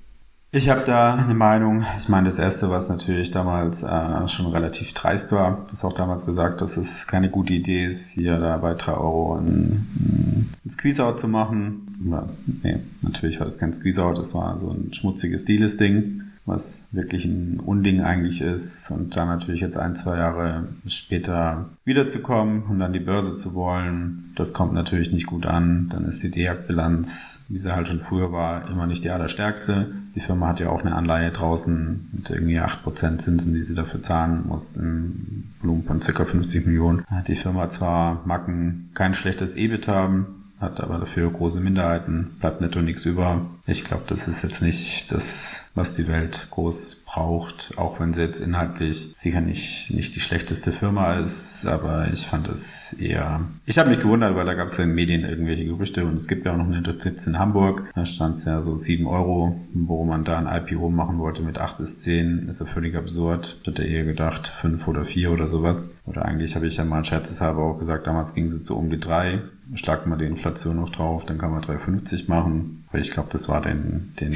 Ich 0.58 0.70
habe 0.70 0.82
da 0.88 1.14
eine 1.14 1.36
Meinung. 1.36 1.86
Ich 2.00 2.10
meine, 2.10 2.26
das 2.26 2.40
erste, 2.40 2.72
was 2.72 2.90
natürlich 2.90 3.30
damals 3.30 3.84
äh, 3.84 4.28
schon 4.28 4.48
relativ 4.48 4.92
dreist 4.96 5.32
war, 5.32 5.68
ist 5.72 5.86
auch 5.86 5.94
damals 5.94 6.26
gesagt, 6.26 6.62
dass 6.62 6.78
es 6.78 7.06
keine 7.06 7.30
gute 7.30 7.54
Idee 7.54 7.86
ist, 7.86 8.10
hier 8.14 8.40
da 8.40 8.58
bei 8.58 8.74
3 8.74 8.94
Euro 8.94 9.36
ein, 9.36 10.50
ein 10.66 10.70
Squeeze-Out 10.70 11.20
zu 11.20 11.28
machen. 11.28 12.00
Aber, 12.08 12.30
nee, 12.64 12.80
natürlich 13.04 13.40
war 13.40 13.46
das 13.46 13.60
kein 13.60 13.72
Squeeze-Out, 13.72 14.18
das 14.18 14.34
war 14.34 14.58
so 14.58 14.72
ein 14.72 14.92
schmutziges 14.96 15.46
Deal-Listing 15.46 16.24
was 16.48 16.88
wirklich 16.92 17.26
ein 17.26 17.60
Unding 17.60 18.02
eigentlich 18.02 18.42
ist. 18.42 18.90
Und 18.90 19.16
dann 19.16 19.28
natürlich 19.28 19.62
jetzt 19.62 19.78
ein, 19.78 19.96
zwei 19.96 20.18
Jahre 20.18 20.70
später 20.88 21.66
wiederzukommen 21.84 22.64
und 22.64 22.80
dann 22.80 22.94
die 22.94 23.00
Börse 23.00 23.38
zu 23.38 23.54
wollen, 23.54 24.32
das 24.36 24.54
kommt 24.54 24.74
natürlich 24.74 25.12
nicht 25.12 25.26
gut 25.28 25.46
an. 25.46 25.90
Dann 25.90 26.06
ist 26.06 26.24
die 26.24 26.32
DEAG-Bilanz, 26.32 27.48
wie 27.50 27.58
sie 27.58 27.76
halt 27.76 27.88
schon 27.88 28.00
früher 28.00 28.32
war, 28.32 28.70
immer 28.70 28.88
nicht 28.88 29.04
die 29.04 29.10
allerstärkste. 29.10 29.92
Die 30.16 30.22
Firma 30.22 30.48
hat 30.48 30.60
ja 30.60 30.70
auch 30.70 30.82
eine 30.82 30.96
Anleihe 30.96 31.32
draußen 31.32 32.10
mit 32.14 32.30
irgendwie 32.30 32.60
8% 32.60 33.18
Zinsen, 33.18 33.54
die 33.54 33.64
sie 33.64 33.76
dafür 33.76 34.02
zahlen 34.02 34.48
muss, 34.48 34.78
im 34.78 35.44
Volumen 35.62 35.84
von 35.84 36.00
ca. 36.00 36.26
50 36.26 36.66
Millionen. 36.66 37.04
Die 37.28 37.36
Firma 37.36 37.70
zwar 37.70 38.22
mag 38.26 38.48
ein, 38.48 38.90
kein 38.94 39.14
schlechtes 39.14 39.56
EBIT 39.56 39.88
haben, 39.88 40.37
hat 40.60 40.82
aber 40.82 40.98
dafür 40.98 41.30
große 41.32 41.60
Minderheiten, 41.60 42.38
bleibt 42.40 42.62
netto 42.62 42.82
nichts 42.82 43.06
über. 43.06 43.46
Ich 43.66 43.84
glaube, 43.84 44.04
das 44.08 44.28
ist 44.28 44.44
jetzt 44.44 44.62
nicht 44.62 45.12
das, 45.12 45.72
was 45.76 45.96
die 45.96 46.08
Welt 46.08 46.48
groß 46.52 47.06
braucht, 47.06 47.74
auch 47.78 48.00
wenn 48.00 48.14
sie 48.14 48.22
jetzt 48.22 48.40
inhaltlich 48.40 49.14
sicher 49.16 49.42
nicht, 49.42 49.92
nicht 49.92 50.16
die 50.16 50.20
schlechteste 50.20 50.72
Firma 50.72 51.16
ist, 51.16 51.66
aber 51.66 52.08
ich 52.12 52.28
fand 52.28 52.48
es 52.48 52.94
eher, 52.94 53.42
ich 53.66 53.78
habe 53.78 53.90
mich 53.90 54.00
gewundert, 54.00 54.36
weil 54.36 54.46
da 54.46 54.54
gab 54.54 54.68
es 54.68 54.78
ja 54.78 54.84
in 54.84 54.92
den 54.92 54.96
Medien 54.96 55.24
irgendwelche 55.24 55.66
Gerüchte 55.66 56.06
und 56.06 56.16
es 56.16 56.28
gibt 56.28 56.46
ja 56.46 56.54
auch 56.54 56.58
noch 56.58 56.66
eine 56.66 56.82
Notiz 56.82 57.28
in 57.28 57.38
Hamburg, 57.38 57.84
da 57.96 58.06
stand 58.06 58.38
es 58.38 58.46
ja 58.46 58.62
so 58.62 58.78
7 58.78 59.06
Euro, 59.06 59.60
wo 59.74 60.06
man 60.06 60.24
da 60.24 60.38
ein 60.38 60.48
IPO 60.48 60.90
machen 60.90 61.20
wollte 61.20 61.42
mit 61.42 61.58
8 61.58 61.78
bis 61.78 62.00
10, 62.02 62.48
ist 62.50 62.60
ja 62.60 62.66
völlig 62.66 62.96
absurd. 62.96 63.58
Ich 63.62 63.68
hätte 63.68 63.84
eher 63.84 64.06
gedacht 64.06 64.54
5 64.62 64.88
oder 64.88 65.06
4 65.06 65.32
oder 65.32 65.48
sowas. 65.48 65.96
Oder 66.06 66.26
eigentlich 66.26 66.56
habe 66.56 66.68
ich 66.68 66.78
ja 66.78 66.86
mal 66.86 67.06
scherzeshalber 67.06 67.64
auch 67.64 67.78
gesagt, 67.78 68.08
damals 68.08 68.34
ging 68.34 68.46
es 68.46 68.66
so 68.66 68.76
um 68.76 68.90
die 68.90 69.00
3, 69.00 69.42
schlag 69.76 70.06
mal 70.08 70.18
die 70.18 70.26
Inflation 70.26 70.78
noch 70.78 70.90
drauf, 70.90 71.26
dann 71.26 71.38
kann 71.38 71.52
man 71.52 71.62
3,50 71.62 72.30
machen. 72.30 72.86
Weil 72.92 73.02
ich 73.02 73.12
glaube, 73.12 73.30
das 73.32 73.50
war 73.50 73.62
den, 73.62 74.14
den, 74.20 74.36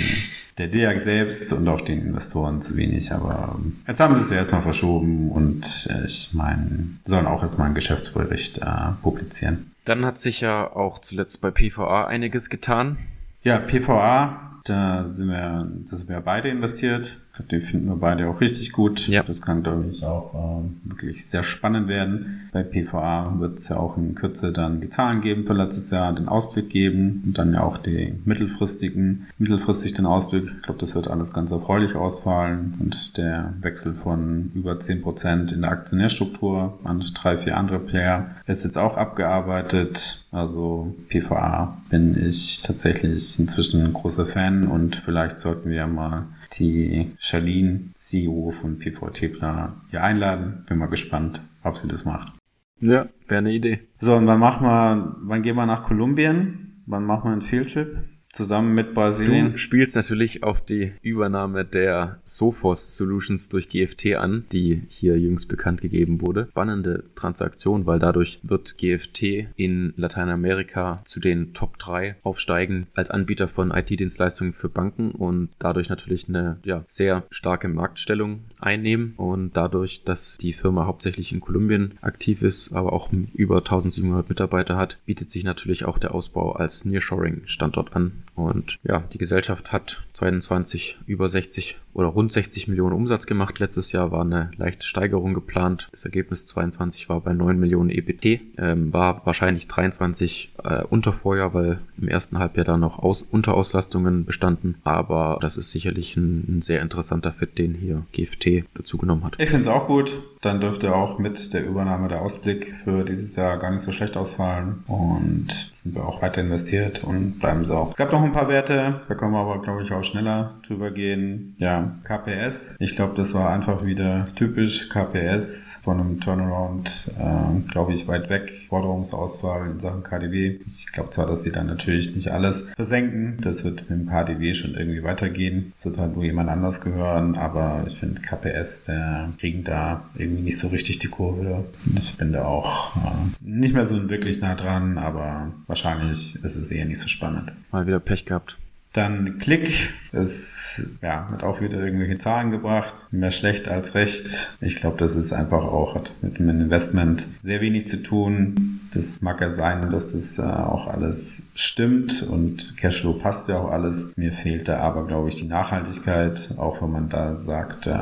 der 0.58 0.68
DEAG 0.68 1.00
selbst 1.00 1.54
und 1.54 1.68
auch 1.68 1.82
den 1.82 2.02
Investoren 2.02 2.62
zu 2.62 2.76
wenig. 2.76 3.12
Aber 3.14 3.56
ähm, 3.56 3.82
jetzt 3.88 4.00
haben 4.00 4.16
sie 4.16 4.24
es 4.24 4.30
ja 4.30 4.38
erstmal 4.38 4.62
verschoben 4.62 5.32
und 5.32 5.88
äh, 5.90 6.06
ich 6.06 6.34
meine, 6.34 6.90
sollen 7.06 7.28
auch 7.28 7.42
erstmal 7.42 7.68
einen 7.68 7.76
Geschäftsbericht 7.76 8.60
äh, 8.60 8.92
publizieren. 9.02 9.72
Dann 9.86 10.06
hat 10.06 10.18
sich 10.18 10.42
ja 10.42 10.70
auch 10.70 11.00
zuletzt 11.00 11.42
bei 11.42 11.50
PVA 11.50 12.06
einiges 12.06 12.50
getan. 12.50 12.98
Ja, 13.44 13.58
PVA, 13.58 14.60
da 14.66 15.06
sind 15.06 15.30
wir, 15.30 15.68
da 15.90 15.96
sind 15.96 16.10
wir 16.10 16.20
beide 16.20 16.50
investiert. 16.50 17.18
Den 17.50 17.62
finden 17.62 17.88
wir 17.88 17.96
beide 17.96 18.28
auch 18.28 18.42
richtig 18.42 18.72
gut. 18.72 19.08
Ja. 19.08 19.24
Das 19.24 19.42
kann, 19.42 19.64
glaube 19.64 19.86
ich, 19.90 20.04
auch 20.04 20.64
äh, 20.64 20.90
wirklich 20.90 21.26
sehr 21.26 21.44
spannend 21.44 21.88
werden. 21.88 22.50
Bei 22.52 22.64
PVA 22.64 23.36
wird 23.40 23.60
es 23.60 23.70
ja 23.70 23.78
auch 23.78 23.98
in 23.98 24.16
Kürze 24.16 24.52
dann 24.52 24.82
die 24.82 24.90
Zahlen 24.90 25.22
geben 25.22 25.46
für 25.46 25.54
letztes 25.54 25.90
Jahr, 25.92 26.14
den 26.14 26.28
Ausblick 26.28 26.70
geben 26.70 27.24
und 27.26 27.38
dann 27.38 27.54
ja 27.54 27.62
auch 27.62 27.78
die 27.78 28.14
mittelfristigen, 28.26 29.28
mittelfristig 29.38 29.94
den 29.94 30.06
Ausblick. 30.06 30.52
Ich 30.58 30.64
glaube, 30.64 30.80
das 30.80 30.96
wird 30.96 31.08
alles 31.08 31.34
ganz 31.34 31.52
erfreulich 31.52 31.96
ausfallen 31.96 32.76
und 32.80 33.18
der 33.18 33.54
Wechsel 33.62 33.94
von 33.94 34.52
über 34.54 34.74
10% 34.74 35.54
in 35.54 35.62
der 35.62 35.72
Aktionärstruktur 35.72 36.80
an 36.84 37.02
drei, 37.14 37.38
vier 37.38 37.58
andere 37.58 37.80
Player 37.80 38.32
ist 38.48 38.64
jetzt 38.64 38.78
auch 38.78 38.98
abgearbeitet. 38.98 40.26
Also 40.32 40.96
PVA 41.10 41.78
bin 41.90 42.28
ich 42.28 42.62
tatsächlich 42.62 43.40
inzwischen 43.40 43.84
ein 43.84 43.94
großer 43.94 44.26
Fan 44.26 44.66
und 44.66 44.96
vielleicht 44.96 45.40
sollten 45.40 45.70
wir 45.70 45.88
mal 45.88 46.26
die 46.60 47.12
Charlene, 47.20 47.92
CEO 47.96 48.54
von 48.62 48.80
PVT 48.80 49.34
Plan, 49.34 49.82
hier 49.90 50.04
einladen. 50.04 50.66
Bin 50.68 50.78
mal 50.78 50.88
gespannt, 50.88 51.42
ob 51.64 51.78
sie 51.78 51.88
das 51.88 52.06
macht. 52.06 52.34
Ja, 52.80 53.08
wäre 53.28 53.40
eine 53.40 53.52
Idee. 53.54 53.80
So, 54.00 54.16
und 54.16 54.28
wann 54.28 54.40
machen 54.40 54.66
wir, 54.66 55.16
wann 55.22 55.44
gehen 55.44 55.56
wir 55.56 55.66
nach 55.66 55.84
Kolumbien? 55.84 56.84
Wann 56.88 57.06
machen 57.06 57.26
wir 57.26 57.34
einen 57.34 57.42
Fieldtrip? 57.42 58.00
Zusammen 58.34 58.74
mit 58.74 58.94
Brasilien. 58.94 59.54
Du 59.54 59.58
spielst 59.58 59.96
natürlich 59.96 60.44
auf 60.44 60.62
die 60.62 60.94
Übernahme 61.02 61.66
der 61.66 62.20
Sophos 62.24 62.96
Solutions 62.96 63.50
durch 63.50 63.70
GFT 63.70 64.16
an, 64.16 64.46
die 64.52 64.84
hier 64.88 65.20
jüngst 65.20 65.48
bekannt 65.48 65.82
gegeben 65.82 66.22
wurde. 66.22 66.48
Spannende 66.52 67.04
Transaktion, 67.16 67.86
weil 67.86 68.00
dadurch 68.00 68.40
wird 68.44 68.78
GFT 68.78 69.48
in 69.56 69.94
Lateinamerika 69.98 71.02
zu 71.06 71.20
den 71.20 71.54
Top 71.54 71.78
3 71.78 72.16
aufsteigen 72.24 72.88
als 72.96 73.12
Anbieter 73.12 73.48
von 73.48 73.72
IT-Dienstleistungen 73.72 74.54
für 74.54 74.70
Banken 74.70 75.12
und 75.12 75.50
dadurch 75.60 75.90
natürlich 75.90 76.30
eine 76.30 76.60
ja, 76.64 76.84
sehr 76.88 77.24
starke 77.30 77.68
Marktstellung 77.68 78.42
einnehmen 78.60 79.14
und 79.18 79.56
dadurch, 79.58 80.04
dass 80.04 80.38
die 80.38 80.54
Firma 80.54 80.86
hauptsächlich 80.86 81.32
in 81.32 81.42
Kolumbien 81.42 81.94
aktiv 82.02 82.42
ist, 82.42 82.74
aber 82.74 82.94
auch 82.94 83.10
über 83.34 83.58
1700 83.58 84.30
Mitarbeiter 84.30 84.78
hat, 84.78 85.00
bietet 85.06 85.32
sich 85.32 85.44
natürlich 85.44 85.86
auch 85.86 85.98
der 85.98 86.14
Ausbau 86.14 86.54
als 86.54 86.86
Nearshoring-Standort 86.86 87.96
an. 87.96 88.21
Und 88.36 88.78
ja, 88.84 89.04
die 89.14 89.18
Gesellschaft 89.18 89.72
hat 89.72 90.04
22 90.14 91.00
über 91.06 91.30
60 91.30 91.78
oder 91.94 92.08
rund 92.08 92.32
60 92.32 92.68
Millionen 92.68 92.94
Umsatz 92.94 93.26
gemacht. 93.26 93.60
Letztes 93.60 93.92
Jahr 93.92 94.12
war 94.12 94.22
eine 94.22 94.52
leichte 94.58 94.86
Steigerung 94.86 95.34
geplant. 95.34 95.90
Das 95.92 96.06
Ergebnis 96.06 96.46
22 96.46 97.10
war 97.10 97.22
bei 97.22 97.34
9 97.34 97.60
Millionen 97.60 97.90
EBT. 97.90 98.42
Ähm, 98.58 98.94
war 98.94 99.26
wahrscheinlich 99.26 99.68
23 99.68 100.54
äh, 100.64 100.84
unter 100.84 101.14
Vorjahr, 101.14 101.54
weil 101.54 101.82
im 101.98 102.08
ersten 102.08 102.40
Halbjahr 102.40 102.66
da 102.66 102.78
noch 102.78 103.00
Aus 103.00 103.22
Unterauslastungen 103.22 104.26
bestanden. 104.26 104.76
Aber 104.84 105.38
das 105.42 105.58
ist 105.58 105.72
sicherlich 105.72 106.16
ein, 106.16 106.58
ein 106.58 106.62
sehr 106.62 106.82
interessanter 106.82 107.34
Fit, 107.34 107.58
den 107.58 107.74
hier 107.74 108.06
GFT 108.14 108.66
dazu 108.74 108.98
genommen 108.98 109.24
hat. 109.24 109.36
Ich 109.40 109.50
finde 109.50 109.62
es 109.62 109.68
auch 109.68 109.88
gut. 109.88 110.12
Dann 110.42 110.60
dürfte 110.60 110.96
auch 110.96 111.20
mit 111.20 111.54
der 111.54 111.66
Übernahme 111.66 112.08
der 112.08 112.22
Ausblick 112.22 112.74
für 112.84 113.04
dieses 113.04 113.36
Jahr 113.36 113.58
gar 113.60 113.72
nicht 113.72 113.82
so 113.82 113.92
schlecht 113.92 114.18
ausfallen. 114.18 114.84
Und 114.88 115.50
sind 115.74 115.96
wir 115.96 116.06
auch 116.06 116.22
weiter 116.22 116.42
investiert 116.42 117.04
und 117.04 117.40
bleiben 117.40 117.66
so. 117.66 117.90
Es 117.92 117.98
gab 117.98 118.12
noch 118.12 118.24
ein 118.24 118.32
paar 118.32 118.50
Werte, 118.50 119.02
da 119.08 119.16
können 119.16 119.32
wir 119.32 119.40
aber, 119.40 119.62
glaube 119.62 119.84
ich, 119.84 119.92
auch 119.92 120.04
schneller 120.04 120.56
drüber 120.68 120.92
gehen. 120.92 121.56
Ja, 121.58 121.96
KPS. 122.04 122.76
Ich 122.80 122.96
glaube, 122.96 123.14
das 123.16 123.34
war 123.34 123.52
einfach 123.52 123.86
wieder 123.86 124.28
typisch 124.36 124.90
KPS 124.90 125.82
von 125.84 126.00
einem 126.00 126.20
Turnaround, 126.20 127.12
äh, 127.20 127.72
glaube 127.72 127.94
ich, 127.94 128.08
weit 128.08 128.30
weg. 128.30 128.52
Forderungsauswahl 128.70 129.70
in 129.70 129.80
Sachen 129.80 130.04
KDW. 130.04 130.60
Ich 130.66 130.92
glaube 130.92 131.10
zwar, 131.12 131.28
dass 131.28 131.44
sie 131.44 131.52
dann 131.52 131.68
natürlich 131.68 132.16
nicht 132.16 132.32
alles 132.32 132.70
versenken. 132.76 133.38
Das 133.42 133.64
wird 133.64 133.90
mit 133.90 134.00
dem 134.00 134.08
KDW 134.08 134.54
schon 134.54 134.76
irgendwie 134.76 135.04
weitergehen. 135.04 135.72
Das 135.76 135.86
wird 135.86 135.98
halt 135.98 136.16
nur 136.16 136.24
jemand 136.24 136.50
anders 136.50 136.82
gehören, 136.82 137.36
aber 137.36 137.84
ich 137.88 137.98
finde 137.98 138.22
KPS, 138.22 138.86
der 138.86 139.30
kriegen 139.40 139.64
da 139.64 140.04
irgendwie 140.16 140.31
nicht 140.32 140.60
so 140.60 140.70
richtig 140.70 141.00
die 141.00 141.08
Kurve. 141.08 141.66
Ich 141.98 142.18
bin 142.18 142.34
da 142.34 142.46
auch 142.46 142.96
äh, 142.96 143.00
nicht 143.42 143.74
mehr 143.74 143.86
so 143.86 144.10
wirklich 144.10 144.40
nah 144.40 144.56
dran, 144.56 144.98
aber 144.98 145.52
wahrscheinlich 145.68 146.36
ist 146.44 146.56
es 146.56 146.72
eher 146.72 146.86
nicht 146.86 147.00
so 147.00 147.08
spannend. 147.08 147.52
Mal 147.72 147.88
wieder 147.88 148.00
Pech 148.00 148.26
gehabt. 148.26 148.58
Dann 148.94 149.38
Klick 149.40 149.94
ist, 150.12 150.98
ja, 151.02 151.30
hat 151.32 151.44
auch 151.44 151.62
wieder 151.62 151.82
irgendwelche 151.82 152.18
Zahlen 152.18 152.52
gebracht. 152.52 153.08
Mehr 153.12 153.32
schlecht 153.32 153.70
als 153.70 153.96
recht. 153.96 154.58
Ich 154.60 154.76
glaube, 154.76 154.98
das 154.98 155.16
ist 155.16 155.32
einfach 155.32 155.64
auch, 155.64 155.96
hat 155.96 156.12
mit 156.22 156.40
dem 156.40 156.50
Investment 156.50 157.26
sehr 157.42 157.62
wenig 157.62 157.88
zu 157.88 158.04
tun. 158.04 158.82
Das 158.94 159.22
mag 159.22 159.40
ja 159.40 159.50
sein, 159.50 159.90
dass 159.90 160.12
das 160.12 160.38
äh, 160.38 160.42
auch 160.42 160.88
alles 160.88 161.48
stimmt 161.56 162.24
und 162.24 162.76
Cashflow 162.78 163.14
passt 163.14 163.48
ja 163.48 163.58
auch 163.58 163.72
alles. 163.72 164.16
Mir 164.18 164.34
fehlt 164.34 164.68
da 164.68 164.80
aber, 164.80 165.08
glaube 165.08 165.30
ich, 165.30 165.36
die 165.36 165.48
Nachhaltigkeit, 165.48 166.56
auch 166.58 166.82
wenn 166.82 166.92
man 166.92 167.10
da 167.10 167.36
sagt, 167.36 167.88
äh, 167.88 167.96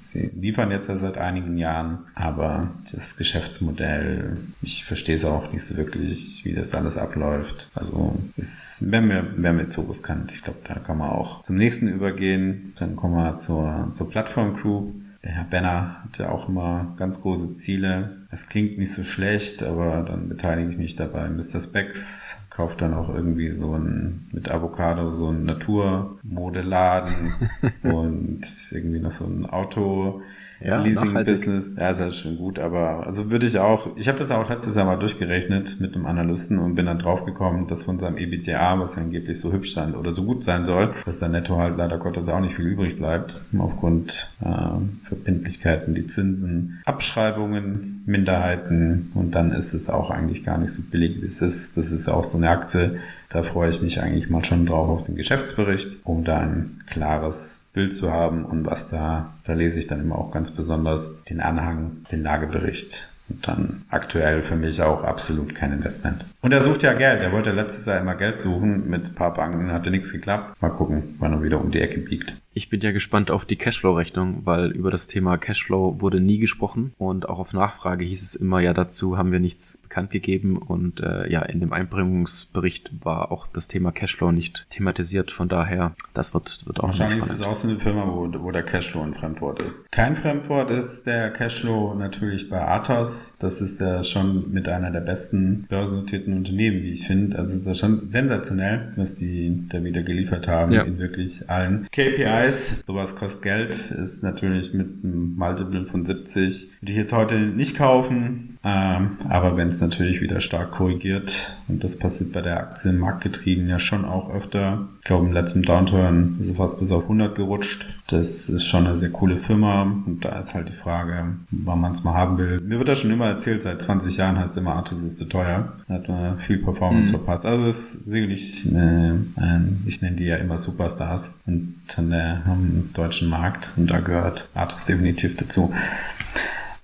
sie 0.00 0.30
liefern 0.34 0.70
jetzt 0.70 0.88
ja 0.88 0.96
seit 0.96 1.16
einigen 1.16 1.56
Jahren, 1.56 1.98
aber 2.14 2.68
das 2.92 3.16
Geschäftsmodell, 3.16 4.36
ich 4.62 4.84
verstehe 4.84 5.14
es 5.14 5.24
auch 5.24 5.52
nicht 5.52 5.64
so 5.64 5.76
wirklich, 5.76 6.44
wie 6.44 6.54
das 6.54 6.74
alles 6.74 6.98
abläuft. 6.98 7.70
Also 7.74 8.16
es 8.36 8.84
wäre 8.90 9.02
mir, 9.02 9.24
wär 9.36 9.52
mir 9.52 9.68
zu 9.68 9.82
riskant. 9.82 10.32
Ich 10.32 10.42
glaube, 10.42 10.58
da 10.64 10.74
kann 10.74 10.98
man 10.98 11.10
auch 11.10 11.40
zum 11.42 11.56
nächsten 11.56 11.88
übergehen. 11.88 12.72
Dann 12.78 12.96
kommen 12.96 13.14
wir 13.14 13.38
zur, 13.38 13.90
zur 13.94 14.10
Plattform 14.10 14.56
Group. 14.56 14.92
Der 15.22 15.30
Herr 15.30 15.44
Benner 15.44 16.02
hatte 16.02 16.32
auch 16.32 16.48
immer 16.48 16.94
ganz 16.98 17.22
große 17.22 17.54
Ziele. 17.54 18.21
Es 18.32 18.48
klingt 18.48 18.78
nicht 18.78 18.92
so 18.92 19.04
schlecht, 19.04 19.62
aber 19.62 20.02
dann 20.08 20.30
beteilige 20.30 20.70
ich 20.70 20.78
mich 20.78 20.96
dabei. 20.96 21.28
Mr. 21.28 21.60
Specs 21.60 22.48
kauft 22.48 22.80
dann 22.80 22.94
auch 22.94 23.14
irgendwie 23.14 23.52
so 23.52 23.74
ein, 23.76 24.26
mit 24.32 24.50
Avocado 24.50 25.10
so 25.10 25.28
ein 25.28 25.44
Naturmodeladen 25.44 27.34
und 27.82 28.40
irgendwie 28.70 29.00
noch 29.00 29.12
so 29.12 29.26
ein 29.26 29.44
Auto 29.44 30.22
ja, 30.64 30.80
Leasing-Business, 30.80 31.76
ja, 31.78 31.90
ist 31.90 32.00
ja 32.00 32.10
schon 32.10 32.36
gut, 32.36 32.58
aber 32.58 33.06
also 33.06 33.30
würde 33.30 33.46
ich 33.46 33.58
auch, 33.58 33.96
ich 33.96 34.08
habe 34.08 34.18
das 34.18 34.30
auch 34.30 34.48
letztes 34.48 34.74
Jahr 34.74 34.86
mal 34.86 34.96
durchgerechnet 34.96 35.80
mit 35.80 35.94
einem 35.94 36.06
Analysten 36.06 36.58
und 36.58 36.74
bin 36.74 36.86
dann 36.86 36.98
draufgekommen, 36.98 37.66
dass 37.66 37.82
von 37.82 37.98
seinem 37.98 38.16
EBITDA, 38.16 38.78
was 38.78 38.96
angeblich 38.96 39.40
so 39.40 39.52
hübsch 39.52 39.74
sein 39.74 39.94
oder 39.94 40.12
so 40.12 40.24
gut 40.24 40.44
sein 40.44 40.66
soll, 40.66 40.94
dass 41.04 41.18
da 41.18 41.28
netto 41.28 41.58
halt 41.58 41.76
leider 41.76 41.98
Gottes 41.98 42.28
auch 42.28 42.40
nicht 42.40 42.56
viel 42.56 42.66
übrig 42.66 42.96
bleibt, 42.96 43.42
aufgrund 43.58 44.34
äh, 44.40 45.06
Verbindlichkeiten, 45.08 45.94
die 45.94 46.06
Zinsen, 46.06 46.82
Abschreibungen, 46.84 48.02
Minderheiten 48.06 49.10
und 49.14 49.34
dann 49.34 49.52
ist 49.52 49.74
es 49.74 49.88
auch 49.90 50.10
eigentlich 50.10 50.44
gar 50.44 50.58
nicht 50.58 50.72
so 50.72 50.82
billig, 50.90 51.20
wie 51.20 51.26
es 51.26 51.40
ist. 51.40 51.76
Das 51.76 51.92
ist 51.92 52.08
auch 52.08 52.24
so 52.24 52.38
eine 52.38 52.50
Aktie, 52.50 52.98
da 53.28 53.42
freue 53.42 53.70
ich 53.70 53.80
mich 53.80 54.00
eigentlich 54.00 54.28
mal 54.28 54.44
schon 54.44 54.66
drauf 54.66 54.88
auf 54.88 55.06
den 55.06 55.16
Geschäftsbericht, 55.16 56.04
um 56.04 56.24
da 56.24 56.38
ein 56.38 56.82
klares 56.86 57.61
Bild 57.72 57.94
zu 57.94 58.12
haben 58.12 58.44
und 58.44 58.66
was 58.66 58.90
da, 58.90 59.32
da 59.44 59.54
lese 59.54 59.78
ich 59.78 59.86
dann 59.86 60.00
immer 60.00 60.18
auch 60.18 60.30
ganz 60.30 60.50
besonders 60.50 61.22
den 61.24 61.40
Anhang, 61.40 62.04
den 62.10 62.22
Lagebericht 62.22 63.08
und 63.28 63.48
dann 63.48 63.82
aktuell 63.88 64.42
für 64.42 64.56
mich 64.56 64.82
auch 64.82 65.04
absolut 65.04 65.54
kein 65.54 65.72
Investment. 65.72 66.26
Und 66.42 66.52
er 66.52 66.60
sucht 66.60 66.82
ja 66.82 66.92
Geld. 66.92 67.22
Er 67.22 67.32
wollte 67.32 67.52
letztes 67.52 67.86
Jahr 67.86 68.00
immer 68.00 68.14
Geld 68.14 68.38
suchen. 68.38 68.90
Mit 68.90 69.08
ein 69.08 69.14
paar 69.14 69.32
Banken 69.32 69.72
hatte 69.72 69.90
nichts 69.90 70.12
geklappt. 70.12 70.60
Mal 70.60 70.70
gucken, 70.70 71.14
wann 71.18 71.32
er 71.32 71.42
wieder 71.42 71.60
um 71.60 71.70
die 71.70 71.80
Ecke 71.80 72.00
biegt. 72.00 72.34
Ich 72.54 72.68
bin 72.68 72.80
ja 72.80 72.92
gespannt 72.92 73.30
auf 73.30 73.46
die 73.46 73.56
Cashflow-Rechnung, 73.56 74.42
weil 74.44 74.72
über 74.72 74.90
das 74.90 75.06
Thema 75.06 75.38
Cashflow 75.38 76.00
wurde 76.00 76.20
nie 76.20 76.38
gesprochen 76.38 76.92
und 76.98 77.26
auch 77.28 77.38
auf 77.38 77.54
Nachfrage 77.54 78.04
hieß 78.04 78.22
es 78.22 78.34
immer, 78.34 78.60
ja, 78.60 78.74
dazu 78.74 79.16
haben 79.16 79.32
wir 79.32 79.38
nichts 79.38 79.78
bekannt 79.78 80.10
gegeben 80.10 80.58
und 80.58 81.00
äh, 81.00 81.30
ja, 81.30 81.40
in 81.42 81.60
dem 81.60 81.72
Einbringungsbericht 81.72 82.92
war 83.02 83.32
auch 83.32 83.46
das 83.46 83.68
Thema 83.68 83.90
Cashflow 83.90 84.32
nicht 84.32 84.66
thematisiert. 84.68 85.30
Von 85.30 85.48
daher, 85.48 85.94
das 86.12 86.34
wird, 86.34 86.66
wird 86.66 86.80
auch 86.80 86.88
Wahrscheinlich 86.88 87.18
ist 87.18 87.30
es 87.30 87.42
auch 87.42 87.54
so 87.54 87.68
eine 87.68 87.78
Firma, 87.78 88.06
wo, 88.06 88.30
wo 88.42 88.50
der 88.50 88.64
Cashflow 88.64 89.02
ein 89.02 89.14
Fremdwort 89.14 89.62
ist. 89.62 89.90
Kein 89.90 90.16
Fremdwort 90.16 90.70
ist 90.70 91.06
der 91.06 91.30
Cashflow 91.30 91.94
natürlich 91.94 92.50
bei 92.50 92.60
Athos. 92.60 93.36
Das 93.38 93.62
ist 93.62 93.80
ja 93.80 94.04
schon 94.04 94.52
mit 94.52 94.68
einer 94.68 94.90
der 94.90 95.00
besten 95.00 95.64
börsennotierten 95.68 96.34
Unternehmen, 96.34 96.82
wie 96.82 96.92
ich 96.92 97.06
finde. 97.06 97.38
Also 97.38 97.54
ist 97.54 97.66
das 97.66 97.78
schon 97.78 98.10
sensationell, 98.10 98.92
was 98.96 99.14
die 99.14 99.68
da 99.70 99.82
wieder 99.82 100.02
geliefert 100.02 100.48
haben 100.48 100.72
ja. 100.72 100.82
in 100.82 100.98
wirklich 100.98 101.48
allen 101.48 101.88
KPIs 101.90 102.41
Preis. 102.42 102.82
Sowas 102.88 103.14
kostet 103.14 103.42
Geld, 103.42 103.90
ist 103.92 104.24
natürlich 104.24 104.74
mit 104.74 105.04
einem 105.04 105.36
Multiple 105.36 105.86
von 105.86 106.04
70. 106.04 106.72
Würde 106.80 106.92
ich 106.92 106.98
jetzt 106.98 107.12
heute 107.12 107.36
nicht 107.36 107.76
kaufen, 107.76 108.58
ähm, 108.64 109.18
aber 109.28 109.56
wenn 109.56 109.68
es 109.68 109.80
natürlich 109.80 110.20
wieder 110.20 110.40
stark 110.40 110.72
korrigiert, 110.72 111.56
und 111.68 111.84
das 111.84 111.98
passiert 111.98 112.32
bei 112.32 112.40
der 112.40 112.58
Aktie 112.58 112.92
marktgetrieben 112.92 113.68
ja 113.68 113.78
schon 113.78 114.04
auch 114.04 114.34
öfter. 114.34 114.88
Ich 115.02 115.06
glaube, 115.08 115.26
im 115.26 115.32
letzten 115.32 115.62
Downturn 115.64 116.36
ist 116.40 116.48
es 116.48 116.56
fast 116.56 116.78
bis 116.78 116.92
auf 116.92 117.02
100 117.02 117.34
gerutscht. 117.34 117.86
Das 118.06 118.48
ist 118.48 118.64
schon 118.64 118.86
eine 118.86 118.94
sehr 118.94 119.10
coole 119.10 119.38
Firma 119.38 119.82
und 119.82 120.20
da 120.24 120.38
ist 120.38 120.54
halt 120.54 120.68
die 120.68 120.76
Frage, 120.76 121.24
wann 121.50 121.80
man 121.80 121.90
es 121.90 122.04
mal 122.04 122.14
haben 122.14 122.38
will. 122.38 122.60
Mir 122.60 122.78
wird 122.78 122.88
das 122.88 123.00
schon 123.00 123.10
immer 123.10 123.26
erzählt, 123.26 123.64
seit 123.64 123.82
20 123.82 124.18
Jahren 124.18 124.38
heißt 124.38 124.56
immer, 124.58 124.76
Artus 124.76 125.02
ist 125.02 125.18
zu 125.18 125.24
teuer. 125.24 125.72
Da 125.88 125.94
hat 125.94 126.08
man 126.08 126.38
viel 126.38 126.58
Performance 126.58 127.10
mhm. 127.10 127.16
verpasst. 127.16 127.44
Also 127.44 127.66
ist 127.66 128.04
sicherlich, 128.04 128.64
eine, 128.70 129.24
ein, 129.34 129.82
ich 129.86 130.02
nenne 130.02 130.14
die 130.14 130.26
ja 130.26 130.36
immer 130.36 130.56
Superstars 130.56 131.40
und 131.46 131.74
an 131.96 132.10
der, 132.10 132.42
am 132.46 132.90
deutschen 132.94 133.28
Markt 133.28 133.70
und 133.76 133.90
da 133.90 133.98
gehört 133.98 134.50
Artus 134.54 134.84
definitiv 134.84 135.36
dazu. 135.36 135.74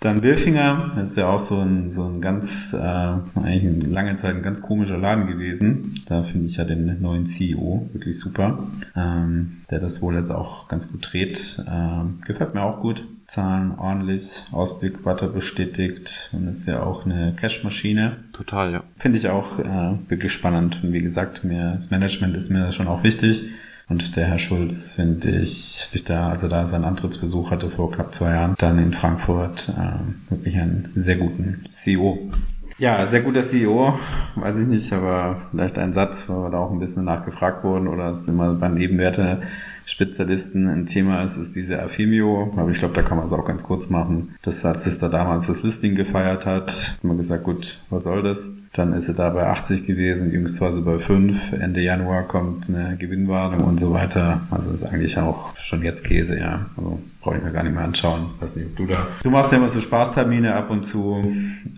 Dann 0.01 0.23
Wilfinger 0.23 0.97
ist 1.03 1.17
ja 1.17 1.29
auch 1.29 1.41
so 1.41 1.59
ein, 1.59 1.91
so 1.91 2.05
ein 2.05 2.21
ganz, 2.21 2.73
äh, 2.73 2.79
eigentlich 2.79 3.85
eine 3.85 3.93
lange 3.93 4.17
Zeit 4.17 4.37
ein 4.37 4.43
ganz 4.43 4.63
komischer 4.63 4.97
Laden 4.97 5.27
gewesen. 5.27 6.03
Da 6.07 6.23
finde 6.23 6.47
ich 6.47 6.57
ja 6.57 6.65
den 6.65 7.03
neuen 7.03 7.27
CEO 7.27 7.89
wirklich 7.93 8.19
super, 8.19 8.69
ähm, 8.95 9.63
der 9.71 9.81
das 9.81 10.01
wohl 10.01 10.15
jetzt 10.15 10.31
auch 10.31 10.69
ganz 10.69 10.93
gut 10.93 11.09
dreht. 11.11 11.65
Ähm, 11.69 12.21
gefällt 12.25 12.55
mir 12.55 12.63
auch 12.63 12.81
gut. 12.81 13.05
Zahlen 13.27 13.73
ordentlich, 13.77 14.45
Ausblick 14.53 15.05
weiter 15.05 15.29
bestätigt 15.29 16.31
und 16.33 16.49
ist 16.49 16.67
ja 16.67 16.83
auch 16.83 17.05
eine 17.05 17.35
Cash-Maschine. 17.35 18.17
Total, 18.33 18.73
ja. 18.73 18.85
Finde 18.97 19.19
ich 19.19 19.29
auch 19.29 19.59
äh, 19.59 19.99
wirklich 20.09 20.33
spannend. 20.33 20.81
Und 20.83 20.95
wie 20.95 21.03
gesagt, 21.03 21.45
mir, 21.45 21.73
das 21.73 21.91
Management 21.91 22.37
ist 22.37 22.51
mir 22.51 22.73
schon 22.73 22.87
auch 22.87 23.03
wichtig. 23.03 23.51
Und 23.89 24.17
der 24.17 24.27
Herr 24.27 24.39
Schulz, 24.39 24.93
finde 24.93 25.31
ich, 25.31 25.89
ich 25.93 26.05
da, 26.05 26.29
als 26.29 26.43
er 26.43 26.51
da 26.51 26.67
seinen 26.67 26.85
Antrittsbesuch 26.85 27.51
hatte 27.51 27.71
vor 27.71 27.91
knapp 27.91 28.15
zwei 28.15 28.31
Jahren, 28.31 28.55
dann 28.59 28.79
in 28.79 28.93
Frankfurt, 28.93 29.71
äh, 29.71 30.31
wirklich 30.31 30.57
einen 30.57 30.93
sehr 30.95 31.17
guten 31.17 31.65
CEO. 31.71 32.31
Ja, 32.77 33.05
sehr 33.07 33.23
guter 33.23 33.43
CEO, 33.43 33.99
weiß 34.37 34.61
ich 34.61 34.69
nicht, 34.69 34.93
aber 34.93 35.41
vielleicht 35.51 35.79
ein 35.79 35.93
Satz, 35.93 36.29
weil 36.29 36.45
wir 36.45 36.51
da 36.51 36.59
auch 36.59 36.71
ein 36.71 36.79
bisschen 36.79 37.05
nachgefragt 37.05 37.65
wurden 37.65 37.89
oder 37.89 38.11
es 38.11 38.29
immer 38.29 38.55
bei 38.55 38.69
Nebenwerte 38.69 39.41
Spezialisten 39.89 40.69
ein 40.69 40.85
Thema 40.85 41.25
ist, 41.25 41.39
ist 41.39 41.57
diese 41.57 41.83
Afimio. 41.83 42.53
Aber 42.57 42.71
ich 42.71 42.79
glaube, 42.79 42.93
da 42.95 43.03
kann 43.03 43.17
man 43.17 43.25
es 43.25 43.33
auch 43.33 43.47
ganz 43.47 43.65
kurz 43.65 43.89
machen. 43.89 44.37
Das, 44.43 44.63
als 44.67 44.85
Sister 44.85 45.09
damals 45.09 45.47
das 45.47 45.63
Listing 45.63 45.97
gefeiert 45.97 46.45
hat, 46.45 46.71
hat 46.71 47.05
man 47.05 47.17
gesagt, 47.17 47.45
gut, 47.45 47.79
was 47.89 48.05
soll 48.05 48.23
das? 48.23 48.51
Dann 48.73 48.93
ist 48.93 49.07
sie 49.07 49.15
da 49.15 49.31
bei 49.31 49.47
80 49.47 49.87
gewesen, 49.87 50.31
jüngst 50.31 50.61
war 50.61 50.73
sie 50.73 50.83
bei 50.83 50.99
5. 50.99 51.53
Ende 51.53 51.81
Januar 51.81 52.29
kommt 52.29 52.69
eine 52.69 52.97
Gewinnwarnung 52.97 53.63
und 53.63 53.81
so 53.81 53.93
weiter. 53.93 54.43
Also 54.51 54.71
ist 54.71 54.85
eigentlich 54.85 55.19
auch 55.19 55.57
schon 55.57 55.83
jetzt 55.83 56.05
Käse, 56.05 56.39
ja. 56.39 56.67
Also 56.77 57.01
brauche 57.21 57.39
ich 57.39 57.43
mir 57.43 57.53
gar 57.53 57.63
nicht 57.63 57.75
mehr 57.75 57.85
anschauen. 57.85 58.27
Weiß 58.41 58.57
nicht, 58.57 58.67
ob 58.69 58.77
du 58.77 58.87
da. 58.87 59.07
Du 59.23 59.31
machst 59.31 59.53
ja 59.53 59.59
immer 59.59 59.69
so 59.69 59.81
Spaßtermine 59.81 60.55
ab 60.55 60.71
und 60.71 60.85
zu, 60.85 61.25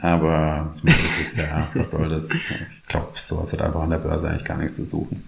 aber 0.01 0.75
das 0.83 1.21
ist 1.21 1.37
ja, 1.37 1.69
was 1.75 1.91
soll 1.93 2.09
das? 2.09 2.31
Ich 2.31 2.89
glaube, 2.89 3.09
sowas 3.15 3.53
hat 3.53 3.63
einfach 3.63 3.83
an 3.83 3.91
der 3.91 3.99
Börse 3.99 4.29
eigentlich 4.29 4.45
gar 4.45 4.59
nichts 4.59 4.77
zu 4.77 4.85
suchen. 4.85 5.23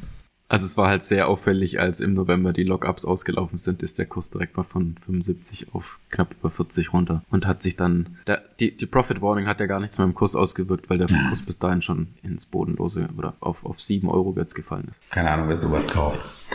Also 0.53 0.67
es 0.67 0.77
war 0.77 0.88
halt 0.88 1.03
sehr 1.03 1.29
auffällig, 1.29 1.81
als 1.81 2.03
im 2.03 2.12
November 2.12 2.53
die 2.53 2.62
Lockups 2.62 3.07
ausgelaufen 3.07 3.57
sind, 3.57 3.83
ist 3.83 3.99
der 3.99 4.05
Kurs 4.05 4.29
direkt 4.29 4.55
mal 4.55 4.65
von 4.65 4.97
75 5.07 5.73
auf 5.73 5.99
knapp 6.11 6.35
über 6.38 6.51
40 6.51 6.93
runter 6.93 7.25
und 7.31 7.47
hat 7.47 7.62
sich 7.62 7.75
dann, 7.75 8.19
der, 8.27 8.43
die, 8.61 8.77
die 8.77 8.85
Profit 8.85 9.23
Warning 9.23 9.47
hat 9.47 9.61
ja 9.61 9.67
gar 9.67 9.81
nichts 9.81 9.97
mehr 9.97 10.07
im 10.07 10.12
Kurs 10.15 10.37
ausgewirkt, 10.37 10.91
weil 10.91 10.99
der 10.99 11.07
Kurs 11.07 11.41
bis 11.41 11.59
dahin 11.59 11.81
schon 11.81 12.09
ins 12.23 12.45
Bodenlose 12.45 13.09
oder 13.17 13.33
auf, 13.41 13.65
auf 13.65 13.81
7 13.81 14.11
Euro 14.11 14.35
jetzt 14.37 14.53
gefallen 14.53 14.88
ist. 14.91 15.11
Keine 15.11 15.31
Ahnung, 15.31 15.49
wer 15.49 15.57
sowas 15.57 15.87
kauft. 15.87 16.49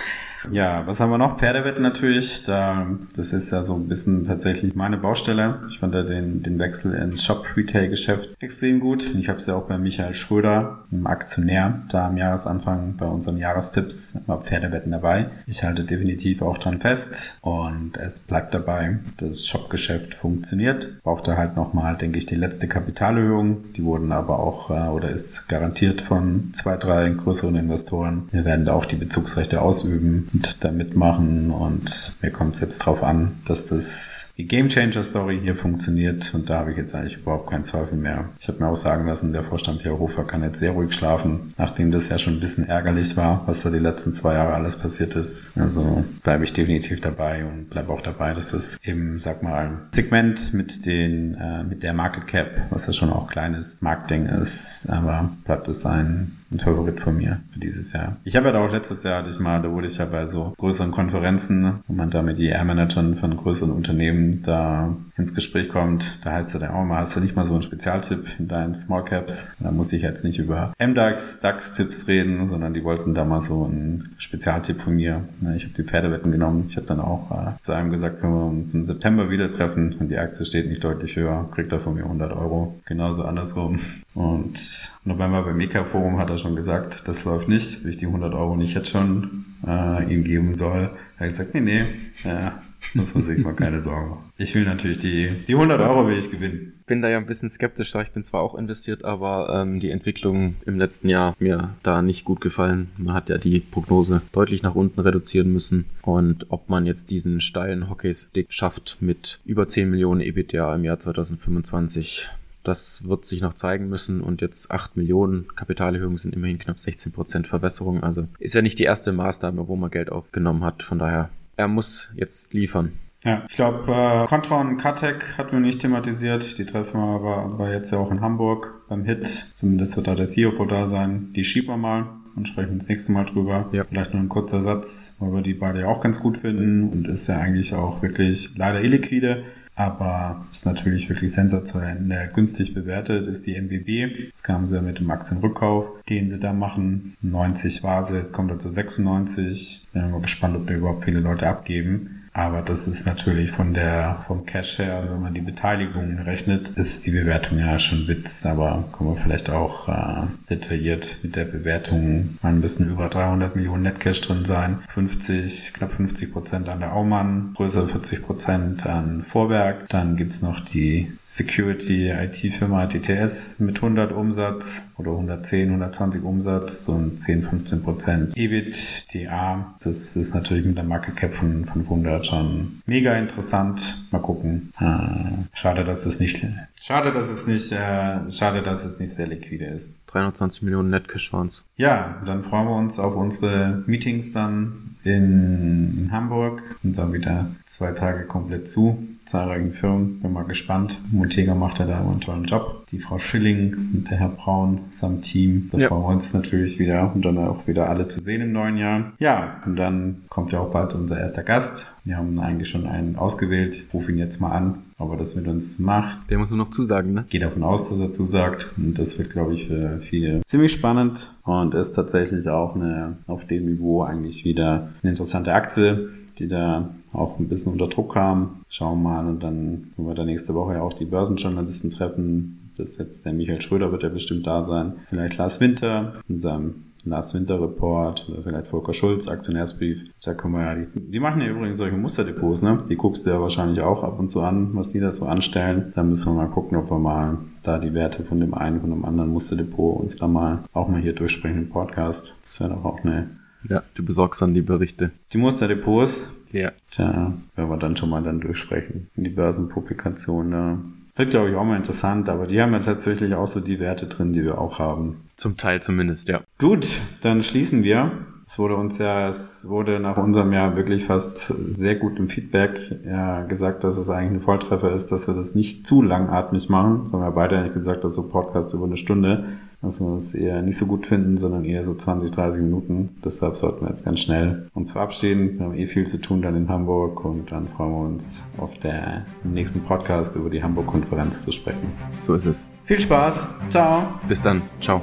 Ja, 0.52 0.86
was 0.88 1.00
haben 1.00 1.12
wir 1.12 1.18
noch? 1.18 1.40
Pferdewetten 1.40 1.82
natürlich. 1.82 2.44
Da, 2.46 2.88
das 3.16 3.34
ist 3.34 3.52
ja 3.52 3.64
so 3.64 3.76
ein 3.76 3.88
bisschen 3.88 4.26
tatsächlich 4.26 4.76
meine 4.76 4.98
Baustelle. 4.98 5.62
Ich 5.70 5.80
fand 5.80 5.94
da 5.94 6.04
den, 6.04 6.44
den 6.44 6.60
Wechsel 6.60 6.94
ins 6.94 7.24
Shop-Retail-Geschäft 7.24 8.30
extrem 8.40 8.80
gut. 8.80 9.14
Ich 9.16 9.30
habe 9.30 9.40
es 9.40 9.48
ja 9.48 9.56
auch 9.56 9.68
bei 9.68 9.78
Michael 9.78 10.14
Schröder, 10.14 10.80
dem 10.92 11.08
Aktionär, 11.08 11.82
da 11.90 12.08
am 12.08 12.18
Jahresanfang 12.18 12.96
bei 12.98 13.06
unseren 13.06 13.38
Jahrestipps 13.38 14.20
war 14.26 14.42
Pferdewetten 14.42 14.92
dabei. 14.92 15.28
Ich 15.48 15.64
halte 15.64 15.84
definitiv 15.84 16.42
auch 16.42 16.58
dran 16.58 16.80
fest 16.80 17.40
und 17.42 17.98
es 17.98 18.20
bleibt 18.20 18.54
dabei. 18.54 19.00
Das 19.18 19.46
Shop-Geschäft 19.46 20.16
funktioniert. 20.16 21.02
Brauchte 21.04 21.38
halt 21.38 21.56
nochmal, 21.56 21.98
denke 21.98 22.18
ich, 22.18 22.26
die 22.26 22.36
letzte 22.36 22.68
Kapitalerhöhung. 22.68 23.74
Die 23.76 23.84
wurden 23.84 24.12
aber 24.12 24.40
auch 24.40 24.70
äh, 24.70 24.90
oder 24.90 25.10
ist 25.10 25.48
garantiert 25.48 26.02
von 26.02 26.52
zwei, 26.54 26.78
drei 26.78 27.10
größeren 27.10 27.56
Investoren. 27.56 28.30
Wir 28.32 28.46
werden 28.46 28.66
da 28.66 28.74
auch 28.74 28.86
die 28.86 28.96
Bezugsrechte 28.96 29.62
ausüben 29.62 30.30
und 30.38 30.64
da 30.64 30.72
mitmachen. 30.72 31.52
Und 31.52 32.16
mir 32.22 32.32
kommt 32.32 32.56
es 32.56 32.62
jetzt 32.62 32.80
drauf 32.80 33.04
an, 33.04 33.38
dass 33.46 33.68
das 33.68 34.27
die 34.38 34.46
Game 34.46 34.70
Changer 34.70 35.04
Story 35.04 35.40
hier 35.44 35.56
funktioniert 35.56 36.34
und 36.36 36.50
da 36.50 36.60
habe 36.60 36.72
ich 36.72 36.78
jetzt 36.78 36.94
eigentlich 36.94 37.18
überhaupt 37.18 37.50
keinen 37.50 37.66
Zweifel 37.66 37.98
mehr. 37.98 38.30
Ich 38.40 38.48
habe 38.48 38.60
mir 38.60 38.70
auch 38.70 38.78
sagen 38.78 39.08
lassen, 39.08 39.34
der 39.34 39.44
Vorstand 39.44 39.82
Pierre 39.82 39.98
Hofer 39.98 40.26
kann 40.26 40.44
jetzt 40.44 40.60
sehr 40.60 40.72
ruhig 40.72 40.94
schlafen, 40.94 41.54
nachdem 41.58 41.92
das 41.92 42.10
ja 42.10 42.20
schon 42.20 42.36
ein 42.36 42.40
bisschen 42.40 42.68
ärgerlich 42.68 43.18
war, 43.18 43.44
was 43.48 43.64
da 43.64 43.72
die 43.72 43.80
letzten 43.80 44.14
zwei 44.14 44.36
Jahre 44.36 44.54
alles 44.54 44.78
passiert 44.78 45.16
ist. 45.16 45.58
Also 45.58 46.06
bleibe 46.24 46.44
ich 46.44 46.54
definitiv 46.54 47.02
dabei 47.02 47.46
und 47.46 47.70
bleibe 47.70 47.92
auch 47.92 48.02
dabei, 48.02 48.34
dass 48.34 48.54
es 48.54 48.78
im, 48.84 49.20
sag 49.20 49.42
mal, 49.42 49.80
Segment 49.92 50.54
mit 50.54 50.86
den, 50.86 51.36
äh, 51.36 51.64
mit 51.64 51.82
der 51.82 51.94
Market 51.94 52.28
Cap, 52.28 52.68
was 52.70 52.86
ja 52.86 52.94
schon 52.94 53.12
auch 53.12 53.28
kleines 53.30 53.82
Marktding 53.82 54.28
ist, 54.28 54.88
aber 54.88 55.32
bleibt 55.46 55.68
es 55.68 55.86
ein 55.86 56.38
ein 56.52 56.60
Favorit 56.60 57.00
von 57.02 57.18
mir 57.18 57.42
für 57.52 57.60
dieses 57.60 57.92
Jahr. 57.94 58.18
Ich 58.24 58.36
habe 58.36 58.50
ja 58.50 58.60
auch 58.60 58.72
letztes 58.72 59.04
Jahr 59.04 59.20
hatte 59.20 59.32
ich 59.32 59.40
mal, 59.40 59.62
da 59.62 59.72
wurde 59.72 59.88
ich 59.88 59.98
ja 59.98 60.06
bei 60.06 60.28
so 60.28 60.54
größeren 60.58 60.92
Konferenzen, 60.92 61.80
wo 61.88 61.94
man 61.94 62.10
da 62.10 62.22
mit 62.22 62.40
ER-Managern 62.40 63.18
von 63.18 63.36
größeren 63.36 63.72
Unternehmen 63.72 64.27
da 64.32 64.90
ins 65.18 65.34
Gespräch 65.34 65.70
kommt, 65.70 66.20
da 66.24 66.34
heißt 66.34 66.54
er 66.54 66.60
dann 66.60 66.72
auch 66.72 66.86
mal, 66.86 67.00
hast 67.00 67.16
du 67.16 67.20
nicht 67.20 67.36
mal 67.36 67.46
so 67.46 67.54
einen 67.54 67.64
Spezialtipp 67.64 68.26
in 68.38 68.48
deinen 68.48 68.76
Small 68.76 69.04
Caps? 69.04 69.56
Da 69.60 69.72
muss 69.72 69.92
ich 69.92 70.02
jetzt 70.02 70.24
nicht 70.24 70.38
über 70.38 70.74
MDAX, 70.80 71.40
DAX-Tipps 71.40 72.08
reden, 72.08 72.48
sondern 72.48 72.74
die 72.74 72.84
wollten 72.84 73.16
da 73.16 73.26
mal 73.26 73.42
so 73.42 73.66
einen 73.66 74.16
Spezialtipp 74.20 74.82
von 74.82 74.96
mir. 74.96 75.24
Ich 75.56 75.64
habe 75.64 75.74
die 75.76 75.84
Pferdewetten 75.84 76.32
genommen. 76.32 76.68
Ich 76.70 76.78
habe 76.78 76.88
dann 76.88 77.00
auch 77.00 77.32
äh, 77.32 77.60
zu 77.62 77.74
einem 77.74 77.92
gesagt, 77.92 78.22
wenn 78.22 78.32
wir 78.32 78.46
uns 78.46 78.74
im 78.76 78.86
September 78.86 79.30
wieder 79.30 79.52
treffen 79.54 79.96
und 80.00 80.10
die 80.10 80.18
Aktie 80.18 80.46
steht 80.46 80.68
nicht 80.68 80.84
deutlich 80.84 81.16
höher, 81.16 81.50
kriegt 81.54 81.72
er 81.72 81.80
von 81.80 81.96
mir 81.96 82.04
100 82.04 82.32
Euro. 82.34 82.80
Genauso 82.86 83.24
andersrum. 83.24 83.80
Und 84.14 84.92
November 85.04 85.44
beim 85.44 85.58
Mika 85.58 85.84
Forum 85.84 86.20
hat 86.20 86.30
er 86.30 86.38
schon 86.38 86.56
gesagt, 86.56 87.08
das 87.08 87.26
läuft 87.26 87.48
nicht, 87.48 87.84
wenn 87.84 87.92
ich 87.92 87.98
die 87.98 88.08
100 88.08 88.34
Euro 88.34 88.56
nicht 88.56 88.76
jetzt 88.76 88.90
schon 88.90 89.46
äh, 89.66 90.14
ihm 90.14 90.24
geben 90.24 90.56
soll. 90.56 90.92
Er 91.18 91.26
hat 91.26 91.30
gesagt, 91.30 91.54
nee, 91.56 91.62
nee, 91.62 91.82
ja, 92.24 92.60
muss 92.94 93.16
man 93.16 93.24
sich 93.24 93.44
mal 93.44 93.54
keine 93.54 93.80
Sorgen 93.80 94.10
machen. 94.10 94.32
Ich 94.38 94.54
will 94.54 94.66
natürlich 94.66 95.00
die, 95.00 95.07
die 95.48 95.54
100 95.54 95.80
Euro 95.82 96.08
will 96.08 96.18
ich 96.18 96.32
gewinnen. 96.32 96.74
Bin 96.86 97.02
da 97.02 97.10
ja 97.10 97.18
ein 97.18 97.26
bisschen 97.26 97.50
skeptischer. 97.50 98.02
Ich 98.02 98.12
bin 98.12 98.24
zwar 98.24 98.42
auch 98.42 98.56
investiert, 98.56 99.04
aber 99.04 99.50
ähm, 99.54 99.80
die 99.80 99.92
Entwicklung 99.92 100.56
im 100.66 100.78
letzten 100.78 101.10
Jahr 101.10 101.36
mir 101.40 101.76
da 101.84 102.02
nicht 102.02 102.24
gut 102.24 102.42
gefallen. 102.42 102.90
Man 102.98 103.14
hat 103.14 103.30
ja 103.30 103.38
die 103.38 103.60
Prognose 103.60 104.22
deutlich 104.32 104.64
nach 104.64 104.76
unten 104.76 105.00
reduzieren 105.00 105.52
müssen. 105.52 105.86
Und 106.02 106.46
ob 106.50 106.70
man 106.70 106.86
jetzt 106.86 107.12
diesen 107.12 107.42
steilen 107.42 107.90
Hockeystick 107.90 108.48
schafft 108.50 108.98
mit 109.02 109.40
über 109.46 109.68
10 109.68 109.90
Millionen 109.90 110.22
EBITDA 110.22 110.76
im 110.76 110.86
Jahr 110.86 111.00
2025, 111.00 112.30
das 112.68 113.08
wird 113.08 113.26
sich 113.26 113.42
noch 113.42 113.54
zeigen 113.54 113.88
müssen 113.88 114.22
und 114.22 114.42
jetzt 114.42 114.72
8 114.72 114.98
Millionen 114.98 115.48
Kapitalerhöhungen 115.56 116.18
sind 116.18 116.36
immerhin 116.36 116.60
knapp 116.60 116.80
16 116.80 117.12
Prozent 117.12 117.48
Verbesserung. 117.48 118.04
Also 118.04 118.28
ist 118.40 118.56
ja 118.56 118.62
nicht 118.62 118.80
die 118.80 118.84
erste 118.84 119.14
Maßnahme, 119.14 119.68
wo 119.68 119.76
man 119.76 119.90
Geld 119.92 120.12
aufgenommen 120.12 120.64
hat. 120.64 120.84
Von 120.84 121.00
daher, 121.00 121.30
er 121.56 121.68
muss 121.68 122.12
jetzt 122.16 122.54
liefern. 122.54 122.94
Ja, 123.24 123.44
ich 123.50 123.56
glaube, 123.56 123.92
äh, 123.92 124.28
Contra 124.28 124.62
und 124.62 124.78
Katek 124.78 125.38
hatten 125.38 125.52
wir 125.54 125.60
nicht 125.60 125.82
thematisiert. 125.82 126.58
Die 126.58 126.66
treffen 126.66 126.94
wir 126.94 127.16
aber, 127.16 127.38
aber 127.38 127.74
jetzt 127.74 127.92
ja 127.92 127.98
auch 127.98 128.12
in 128.12 128.22
Hamburg 128.22 128.86
beim 128.88 129.04
HIT. 129.06 129.28
Zumindest 129.28 129.98
wird 129.98 130.08
da 130.08 130.16
der 130.16 130.28
CFO 130.28 130.66
da 130.66 130.88
sein. 130.88 131.34
Die 131.36 131.44
schieben 131.44 131.70
wir 131.70 131.78
mal 131.78 132.06
und 132.36 132.48
sprechen 132.48 132.78
das 132.78 132.88
nächste 132.88 133.12
Mal 133.12 133.26
drüber. 133.26 133.68
Ja. 133.72 133.84
Vielleicht 133.84 134.14
nur 134.14 134.22
ein 134.22 134.30
kurzer 134.30 134.62
Satz, 134.62 135.18
weil 135.20 135.34
wir 135.34 135.42
die 135.42 135.56
beide 135.56 135.82
ja 135.82 135.88
auch 135.88 136.02
ganz 136.02 136.20
gut 136.20 136.38
finden 136.38 136.90
und 136.90 137.08
ist 137.08 137.28
ja 137.28 137.38
eigentlich 137.40 137.74
auch 137.74 138.02
wirklich 138.02 138.56
leider 138.56 138.82
illiquide 138.82 139.44
aber 139.78 140.48
ist 140.52 140.66
natürlich 140.66 141.08
wirklich 141.08 141.32
sensationell 141.32 142.32
günstig 142.34 142.74
bewertet, 142.74 143.28
ist 143.28 143.46
die 143.46 143.56
MBB. 143.56 144.26
Jetzt 144.26 144.42
kamen 144.42 144.66
sie 144.66 144.82
mit 144.82 144.98
dem 144.98 145.12
Aktienrückkauf, 145.12 145.86
den 146.10 146.30
sie 146.30 146.40
da 146.40 146.52
machen. 146.52 147.16
90 147.22 147.84
war 147.84 148.04
sie, 148.04 148.18
jetzt 148.18 148.34
kommt 148.34 148.50
er 148.50 148.58
zu 148.58 148.70
96. 148.70 149.88
Bin 149.94 150.10
mal 150.10 150.20
gespannt, 150.20 150.56
ob 150.56 150.66
da 150.66 150.74
überhaupt 150.74 151.06
viele 151.06 151.20
Leute 151.20 151.48
abgeben. 151.48 152.27
Aber 152.38 152.62
das 152.62 152.88
ist 152.88 153.08
natürlich 153.08 153.50
von 153.50 153.74
der, 153.74 154.24
vom 154.28 154.46
Cash 154.46 154.78
her, 154.78 154.98
also 154.98 155.16
wenn 155.16 155.24
man 155.24 155.34
die 155.34 155.42
Beteiligung 155.42 156.20
rechnet, 156.20 156.70
ist 156.78 157.08
die 157.08 157.12
Bewertung 157.12 157.58
ja 157.58 157.80
schon 157.80 158.08
Witz. 158.08 158.46
Aber 158.46 158.84
kommen 158.92 159.16
wir 159.16 159.24
vielleicht 159.24 159.50
auch 159.50 159.90
äh, 159.90 160.28
detailliert 160.48 161.18
mit 161.24 161.36
der 161.36 161.46
Bewertung. 161.46 162.38
Ein 162.44 162.62
bisschen 162.62 162.92
über 162.92 163.10
300 163.10 163.56
Millionen 163.56 163.82
Netcash 163.82 164.22
drin 164.22 164.46
sein. 164.46 164.84
50, 164.94 165.74
knapp 165.74 165.94
50 165.94 166.32
Prozent 166.32 166.70
an 166.70 166.80
der 166.80 166.94
Aumann, 166.94 167.54
größer 167.56 167.88
40 167.88 168.22
Prozent 168.24 168.86
an 168.86 169.26
Vorwerk. 169.28 169.90
Dann 169.90 170.16
gibt's 170.16 170.44
noch 170.44 170.60
die 170.60 171.12
Security 171.24 172.12
IT-Firma 172.12 172.86
TTS 172.86 173.62
mit 173.62 173.78
100 173.78 174.12
Umsatz 174.12 174.94
oder 175.00 175.10
110, 175.14 175.70
120 175.70 176.22
Umsatz 176.22 176.88
und 176.88 177.20
10, 177.20 177.50
15 177.50 177.82
Prozent 177.82 178.38
EBITDA. 178.38 179.74
Das 179.84 180.16
ist 180.16 180.36
natürlich 180.36 180.68
mit 180.68 180.78
der 180.78 180.84
Market 180.84 181.16
Cap 181.16 181.34
von 181.34 181.66
500 181.66 182.27
schon 182.28 182.82
mega 182.86 183.18
interessant. 183.18 184.08
Mal 184.12 184.20
gucken. 184.20 184.74
Äh, 184.80 185.58
schade, 185.58 185.84
dass 185.84 186.04
das 186.04 186.20
nicht, 186.20 186.44
schade, 186.88 187.12
dass 187.12 187.30
es 187.30 187.48
nicht, 187.48 187.72
äh, 187.72 188.32
schade, 188.32 188.62
dass 188.62 188.86
es 188.86 189.00
nicht 189.00 189.14
sehr 189.14 189.28
liquide 189.28 189.66
ist. 189.66 189.96
320 190.08 190.64
Millionen 190.64 190.90
Netcash 190.90 191.34
waren 191.34 191.48
es. 191.48 191.66
Ja, 191.76 192.22
dann 192.26 192.44
freuen 192.44 192.68
wir 192.68 192.76
uns 192.76 192.98
auf 192.98 193.16
unsere 193.16 193.84
Meetings 193.86 194.32
dann 194.32 194.96
in, 195.04 195.98
in 195.98 196.12
Hamburg. 196.12 196.64
Sind 196.82 196.98
dann 196.98 197.12
wieder 197.12 197.48
zwei 197.66 197.92
Tage 197.92 198.26
komplett 198.26 198.70
zu. 198.70 199.06
Zahlreichen 199.26 199.74
Firmen. 199.74 200.22
Bin 200.22 200.32
mal 200.32 200.46
gespannt. 200.46 200.98
Montega 201.12 201.54
macht 201.56 201.80
ja 201.80 201.86
da 201.86 202.00
einen 202.00 202.22
tollen 202.22 202.46
Job. 202.46 202.86
Die 202.88 203.00
Frau 203.00 203.20
Schilling 203.20 203.74
und 203.94 204.10
der 204.10 204.20
Herr 204.20 204.30
Braun 204.30 204.86
samt 204.90 205.24
Team. 205.24 205.70
Da 205.72 205.78
ja. 205.78 205.88
freuen 205.90 206.04
wir 206.04 206.08
uns 206.08 206.34
natürlich 206.34 206.80
wieder 206.80 207.14
und 207.14 207.24
dann 207.24 207.38
auch 207.38 207.68
wieder 207.68 207.90
alle 207.90 208.08
zu 208.08 208.22
sehen 208.22 208.42
im 208.42 208.54
neuen 208.54 208.78
Jahr. 208.78 209.12
Ja, 209.20 209.62
und 209.66 209.76
dann 209.76 210.24
kommt 210.30 210.54
ja 210.54 210.62
auch 210.62 210.72
bald 210.72 210.94
unser 210.94 211.20
erster 211.20 211.44
Gast. 211.44 211.96
Wir 212.06 212.16
haben 212.16 212.40
eigentlich 212.40 212.70
schon 212.70 212.88
einen 212.88 213.18
ausgewählt. 213.18 213.76
Ich 213.76 213.94
rufe 213.94 214.12
ihn 214.12 214.18
jetzt 214.18 214.40
mal 214.40 214.52
an, 214.52 214.84
ob 214.98 215.12
er 215.12 215.18
das 215.18 215.36
mit 215.36 215.48
uns 215.48 215.80
macht. 215.80 216.30
Der 216.30 216.38
muss 216.38 216.50
nur 216.50 216.58
noch 216.58 216.70
zusagen, 216.70 217.14
ne? 217.14 217.26
Gehe 217.30 217.40
davon 217.40 217.64
aus, 217.64 217.90
dass 217.90 218.00
er 218.00 218.12
zusagt. 218.12 218.74
Und 218.78 218.98
das 218.98 219.18
wird, 219.20 219.30
glaube 219.30 219.54
ich, 219.54 219.68
für 219.68 220.00
viele 220.00 220.42
ziemlich 220.48 220.74
spannend 220.74 221.34
und 221.44 221.76
ist 221.76 221.94
tatsächlich 221.94 222.48
auch 222.50 222.76
eine 222.76 223.18
auf 223.28 223.46
dem 223.46 223.66
Niveau 223.66 224.02
eigentlich 224.02 224.44
wieder 224.44 224.90
eine 225.02 225.12
interessante 225.12 225.54
Aktie, 225.54 226.10
die 226.40 226.48
da 226.48 226.90
auch 227.14 227.40
ein 227.40 227.48
bisschen 227.48 227.74
unter 227.74 227.88
Druck 227.88 228.14
kam. 228.14 228.62
Schauen 228.70 229.02
wir 229.02 229.10
mal 229.10 229.28
und 229.28 229.44
dann 229.44 229.92
können 229.96 230.08
wir 230.08 230.16
da 230.16 230.26
nächste 230.26 230.54
Woche 230.54 230.74
ja 230.74 230.82
auch 230.82 230.94
die 230.94 231.06
Börsenjournalisten 231.06 231.92
treffen. 231.92 232.72
Das 232.78 232.98
jetzt 232.98 233.26
der 233.26 233.34
Michael 233.34 233.62
Schröder 233.62 233.92
wird 233.92 234.04
ja 234.04 234.10
bestimmt 234.10 234.46
da 234.46 234.62
sein. 234.62 234.94
Vielleicht 235.10 235.38
Lars 235.38 235.60
Winter 235.60 236.22
in 236.28 236.40
seinem 236.40 236.84
Lars 237.10 237.34
Winter 237.34 237.62
Report 237.62 238.28
oder 238.30 238.44
vielleicht 238.44 238.68
Volker 238.68 238.94
Schulz, 238.94 239.28
Aktionärsbrief. 239.28 240.00
Da 240.24 240.34
können 240.34 240.54
wir 240.54 240.62
ja, 240.62 240.76
die, 240.76 241.12
die 241.12 241.20
machen 241.20 241.42
ja 241.42 241.48
übrigens 241.48 241.78
solche 241.78 241.98
Musterdepots, 241.98 242.62
ne? 242.62 242.84
Die 242.90 242.96
guckst 242.96 243.26
du 243.26 243.30
ja 243.30 243.42
wahrscheinlich 243.42 243.82
auch 243.82 244.04
ab 244.04 244.20
und 244.20 244.30
zu 244.30 244.42
an, 244.42 244.70
was 244.74 244.90
die 244.90 245.00
da 245.00 245.12
so 245.12 245.26
anstellen. 245.26 245.92
Da 245.96 246.04
müssen 246.04 246.34
wir 246.34 246.44
mal 246.44 246.50
gucken, 246.50 246.78
ob 246.78 246.90
wir 246.90 247.00
mal 247.00 247.38
da 247.64 247.80
die 247.80 247.94
Werte 247.94 248.24
von 248.24 248.40
dem 248.40 248.54
einen, 248.54 248.82
von 248.82 248.90
dem 248.90 249.06
anderen 249.06 249.32
Musterdepot 249.32 250.00
uns 250.00 250.16
da 250.16 250.28
mal 250.28 250.64
auch 250.74 250.88
mal 250.88 251.02
hier 251.02 251.14
durchsprechen 251.14 251.64
im 251.64 251.70
Podcast. 251.70 252.36
Das 252.44 252.60
wäre 252.60 252.72
doch 252.72 252.86
auch 252.86 253.04
eine. 253.04 253.30
Ja, 253.68 253.84
du 253.96 254.04
besorgst 254.04 254.42
dann 254.42 254.54
die 254.54 254.62
Berichte. 254.62 255.12
Die 255.34 255.38
Musterdepots. 255.38 256.30
Ja. 256.52 256.72
Tja, 256.92 257.34
werden 257.56 257.70
wir 257.70 257.78
dann 257.78 257.98
schon 257.98 258.10
mal 258.10 258.24
dann 258.24 258.40
durchsprechen. 258.40 259.10
Die 259.16 259.30
Börsenpublikation 259.30 260.52
da. 260.52 260.78
Wird, 261.18 261.32
glaube 261.32 261.50
ich, 261.50 261.56
auch 261.56 261.64
mal 261.64 261.78
interessant, 261.78 262.30
aber 262.30 262.46
die 262.46 262.62
haben 262.62 262.74
ja 262.74 262.80
tatsächlich 262.80 263.34
auch 263.34 263.48
so 263.48 263.60
die 263.60 263.80
Werte 263.80 264.06
drin, 264.06 264.34
die 264.34 264.44
wir 264.44 264.62
auch 264.62 264.78
haben. 264.78 265.24
Zum 265.36 265.58
Teil 265.58 265.82
zumindest, 265.82 266.30
ja. 266.30 266.42
Gut, 266.60 266.88
dann 267.22 267.42
schließen 267.42 267.84
wir. 267.84 268.12
Es 268.46 268.58
wurde 268.60 268.78
uns 268.78 268.98
ja, 268.98 269.28
es 269.28 269.68
wurde 269.68 270.00
nach 270.00 270.16
unserem 270.16 270.54
Jahr 270.54 270.78
wirklich 270.78 271.06
fast 271.06 271.48
sehr 271.48 271.96
gut 271.96 272.18
im 272.18 272.30
Feedback 272.30 272.80
ja, 273.04 273.44
gesagt, 273.44 273.84
dass 273.84 273.98
es 273.98 274.10
eigentlich 274.10 274.42
ein 274.42 274.46
Volltreffer 274.46 274.94
ist, 274.94 275.12
dass 275.12 275.28
wir 275.28 275.34
das 275.34 275.54
nicht 275.54 275.86
zu 275.86 276.02
langatmig 276.02 276.70
machen. 276.70 277.02
Das 277.04 277.14
haben 277.14 277.20
wir 277.20 277.32
beide 277.32 277.58
eigentlich 277.58 277.74
gesagt, 277.74 278.04
dass 278.04 278.16
so 278.16 278.30
Podcast 278.30 278.74
über 278.74 278.86
eine 278.86 278.96
Stunde, 278.96 279.58
dass 279.82 280.00
wir 280.00 280.14
das 280.14 280.34
eher 280.34 280.62
nicht 280.62 280.78
so 280.78 280.86
gut 280.86 281.06
finden, 281.06 281.38
sondern 281.38 281.66
eher 281.66 281.84
so 281.84 281.94
20, 281.94 282.32
30 282.32 282.62
Minuten. 282.62 283.18
Deshalb 283.24 283.56
sollten 283.56 283.82
wir 283.86 283.90
jetzt 283.90 284.06
ganz 284.06 284.20
schnell 284.20 284.70
uns 284.74 284.92
verabschieden. 284.92 285.60
Wir 285.60 285.66
haben 285.66 285.76
eh 285.76 285.88
viel 285.88 286.08
zu 286.08 286.20
tun 286.20 286.42
dann 286.42 286.56
in 286.56 286.70
Hamburg 286.70 287.24
und 287.24 287.52
dann 287.52 287.68
freuen 287.68 287.92
wir 287.92 288.08
uns 288.08 288.44
auf 288.58 288.78
der 288.80 289.26
nächsten 289.44 289.82
Podcast 289.82 290.36
über 290.36 290.50
die 290.50 290.64
Hamburg-Konferenz 290.64 291.44
zu 291.44 291.52
sprechen. 291.52 291.92
So 292.16 292.34
ist 292.34 292.46
es. 292.46 292.70
Viel 292.86 293.00
Spaß. 293.00 293.56
Ciao. 293.70 294.04
Bis 294.28 294.42
dann. 294.42 294.62
Ciao. 294.82 295.02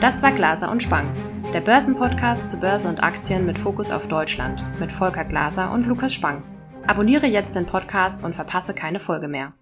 Das 0.00 0.22
war 0.22 0.32
Glaser 0.32 0.70
und 0.70 0.82
Spang, 0.82 1.08
der 1.52 1.60
Börsenpodcast 1.60 2.48
zu 2.48 2.60
Börse 2.60 2.88
und 2.88 3.02
Aktien 3.02 3.44
mit 3.44 3.58
Fokus 3.58 3.90
auf 3.90 4.06
Deutschland 4.06 4.64
mit 4.78 4.92
Volker 4.92 5.24
Glaser 5.24 5.72
und 5.72 5.84
Lukas 5.84 6.14
Spang. 6.14 6.44
Abonniere 6.86 7.26
jetzt 7.26 7.56
den 7.56 7.66
Podcast 7.66 8.22
und 8.22 8.36
verpasse 8.36 8.72
keine 8.72 9.00
Folge 9.00 9.26
mehr. 9.26 9.52